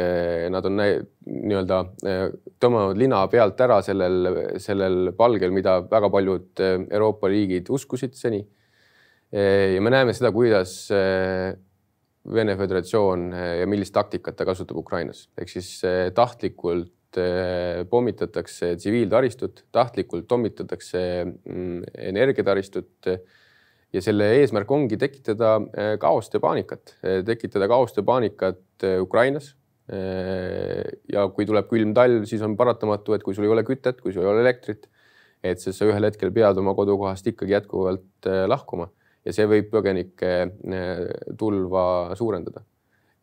nad 0.50 0.66
on 0.66 0.81
nii-öelda 0.81 1.79
tõmmanud 2.59 2.98
lina 2.98 3.20
pealt 3.31 3.61
ära 3.62 3.77
sellel, 3.83 4.27
sellel 4.59 5.12
palgel, 5.14 5.55
mida 5.55 5.77
väga 5.87 6.11
paljud 6.11 6.64
Euroopa 6.64 7.31
riigid 7.31 7.70
uskusid 7.70 8.18
seni. 8.18 8.42
ja 9.31 9.85
me 9.87 9.94
näeme 9.94 10.16
seda, 10.18 10.33
kuidas 10.35 10.74
Vene 12.25 12.55
Föderatsioon 12.57 13.29
eh, 13.37 13.55
ja 13.61 13.69
millist 13.69 13.93
taktikat 13.95 14.37
ta 14.39 14.47
kasutab 14.49 14.79
Ukrainas, 14.81 15.27
ehk 15.37 15.51
siis 15.53 15.69
eh, 15.85 16.09
tahtlikult 16.17 17.19
eh, 17.21 17.83
pommitatakse 17.91 18.71
tsiviiltaristut, 18.81 19.67
tahtlikult 19.75 20.25
pommitatakse 20.31 21.03
mm, 21.27 21.83
energiataristut 22.13 23.11
ja 23.95 24.03
selle 24.03 24.31
eesmärk 24.39 24.73
ongi 24.73 24.97
tekitada 24.99 25.59
kaost 26.01 26.33
ja 26.35 26.41
paanikat, 26.43 26.97
tekitada 27.29 27.69
kaost 27.71 28.01
ja 28.01 28.03
paanikat 28.03 28.89
Ukrainas 28.99 29.53
ja 29.87 31.27
kui 31.37 31.47
tuleb 31.47 31.69
külm 31.71 31.93
talv, 31.95 32.25
siis 32.27 32.43
on 32.43 32.57
paratamatu, 32.59 33.15
et 33.15 33.23
kui 33.23 33.37
sul 33.37 33.47
ei 33.47 33.53
ole 33.55 33.63
kütet, 33.69 34.01
kui 34.03 34.11
sul 34.11 34.25
ei 34.25 34.33
ole 34.33 34.43
elektrit, 34.43 34.89
et 35.45 35.63
siis 35.63 35.79
sa 35.79 35.87
ühel 35.87 36.09
hetkel 36.09 36.33
pead 36.35 36.59
oma 36.59 36.75
kodukohast 36.75 37.29
ikkagi 37.31 37.55
jätkuvalt 37.55 38.33
lahkuma 38.51 38.89
ja 39.25 39.33
see 39.33 39.49
võib 39.49 39.71
põgenike 39.73 40.33
tulva 41.41 41.85
suurendada 42.19 42.65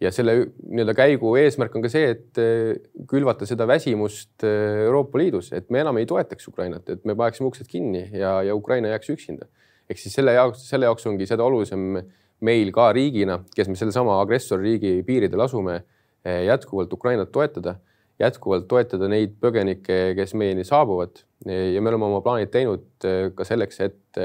ja 0.01 0.09
selle 0.13 0.33
nii-öelda 0.41 0.95
käigu 0.97 1.33
eesmärk 1.39 1.75
on 1.77 1.85
ka 1.85 1.91
see, 1.93 2.09
et 2.15 2.39
eh, 2.41 2.73
külvata 3.09 3.47
seda 3.49 3.67
väsimust 3.69 4.45
eh, 4.47 4.85
Euroopa 4.87 5.21
Liidus, 5.21 5.51
et 5.57 5.69
me 5.73 5.83
enam 5.83 5.99
ei 6.01 6.07
toetaks 6.09 6.49
Ukrainat, 6.49 6.89
et 6.89 7.05
me 7.05 7.15
paneksime 7.17 7.49
uksed 7.51 7.69
kinni 7.69 8.07
ja, 8.17 8.39
ja 8.47 8.57
Ukraina 8.57 8.91
jääks 8.95 9.13
üksinda. 9.13 9.49
ehk 9.91 9.99
siis 9.99 10.15
selle 10.15 10.33
jaoks, 10.33 10.65
selle 10.71 10.87
jaoks 10.87 11.05
ongi 11.09 11.27
seda 11.27 11.43
olulisem 11.43 11.99
meil 12.41 12.71
ka 12.73 12.89
riigina, 12.95 13.41
kes 13.55 13.67
me 13.69 13.77
sellesama 13.77 14.17
agressorriigi 14.23 15.01
piiridel 15.05 15.43
asume, 15.43 15.81
jätkuvalt 16.23 16.93
Ukrainat 16.93 17.31
toetada, 17.33 17.75
jätkuvalt 18.21 18.67
toetada 18.71 19.09
neid 19.11 19.35
põgenikke, 19.41 20.13
kes 20.17 20.33
meieni 20.39 20.63
saabuvad 20.65 21.21
ja 21.45 21.81
me 21.81 21.91
oleme 21.91 22.07
oma 22.07 22.21
plaanid 22.25 22.49
teinud 22.53 23.05
ka 23.35 23.45
selleks, 23.45 23.81
et 23.83 24.21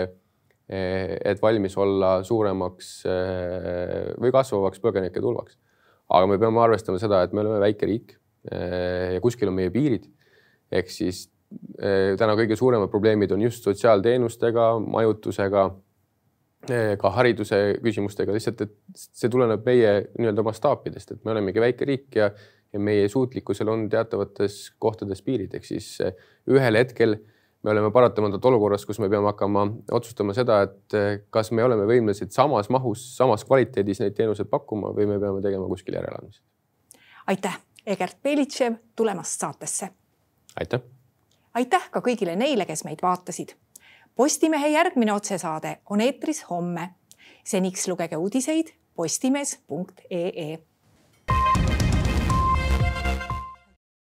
et 0.67 1.39
valmis 1.43 1.77
olla 1.79 2.17
suuremaks 2.27 2.89
või 4.19 4.33
kasvavaks 4.35 4.83
põgenike 4.83 5.23
tulvaks. 5.23 5.55
Aga 6.07 6.29
me 6.31 6.39
peame 6.39 6.61
arvestama 6.63 7.01
seda, 7.03 7.25
et 7.27 7.33
me 7.35 7.43
oleme 7.43 7.59
väike 7.63 7.89
riik 7.89 8.13
eh, 8.53 9.17
ja 9.17 9.23
kuskil 9.23 9.51
on 9.51 9.59
meie 9.59 9.73
piirid. 9.75 10.07
ehk 10.71 10.91
siis 10.91 11.27
eh, 11.79 12.15
täna 12.19 12.35
kõige 12.39 12.59
suuremad 12.59 12.91
probleemid 12.91 13.33
on 13.35 13.43
just 13.43 13.67
sotsiaalteenustega, 13.67 14.69
majutusega, 14.83 15.65
eh, 16.71 16.95
ka 16.99 17.13
hariduse 17.19 17.61
küsimustega, 17.83 18.35
lihtsalt, 18.35 18.63
et 18.67 18.77
see 18.95 19.31
tuleneb 19.31 19.67
meie 19.67 19.97
nii-öelda 20.19 20.47
mastaapidest, 20.47 21.15
et 21.15 21.25
me 21.25 21.35
olemegi 21.35 21.63
väike 21.63 21.91
riik 21.91 22.19
ja, 22.19 22.31
ja 22.75 22.83
meie 22.83 23.09
suutlikkusel 23.11 23.71
on 23.71 23.89
teatavates 23.91 24.61
kohtades 24.83 25.23
piirid, 25.27 25.55
ehk 25.59 25.67
siis 25.67 25.97
ühel 26.51 26.83
hetkel 26.83 27.19
me 27.67 27.73
oleme 27.73 27.91
paratamatult 27.91 28.45
olukorras, 28.45 28.87
kus 28.87 29.01
me 29.03 29.09
peame 29.11 29.27
hakkama 29.27 29.67
otsustama 29.93 30.35
seda, 30.37 30.61
et 30.69 30.95
eh, 30.95 31.23
kas 31.35 31.51
me 31.51 31.65
oleme 31.67 31.87
võimelised 31.89 32.31
samas 32.35 32.71
mahus, 32.71 33.03
samas 33.17 33.43
kvaliteedis 33.45 34.01
neid 34.05 34.15
teenuseid 34.15 34.51
pakkuma 34.51 34.93
või 34.95 35.09
me 35.11 35.19
peame 35.23 35.43
tegema 35.43 35.67
kuskil 35.71 35.99
järeleandmisi. 35.99 36.43
aitäh, 37.27 37.59
Egert 37.87 38.23
Belitšev 38.23 38.79
tulemast 38.97 39.41
saatesse. 39.41 39.91
aitäh. 40.61 40.81
aitäh 41.55 41.91
ka 41.91 42.01
kõigile 42.01 42.37
neile, 42.37 42.67
kes 42.67 42.85
meid 42.85 43.03
vaatasid. 43.03 43.57
Postimehe 44.15 44.69
järgmine 44.69 45.13
otsesaade 45.13 45.77
on 45.91 46.01
eetris 46.01 46.45
homme. 46.51 46.95
seniks 47.45 47.89
lugege 47.89 48.17
uudiseid 48.17 48.75
postimees.ee 48.97 50.59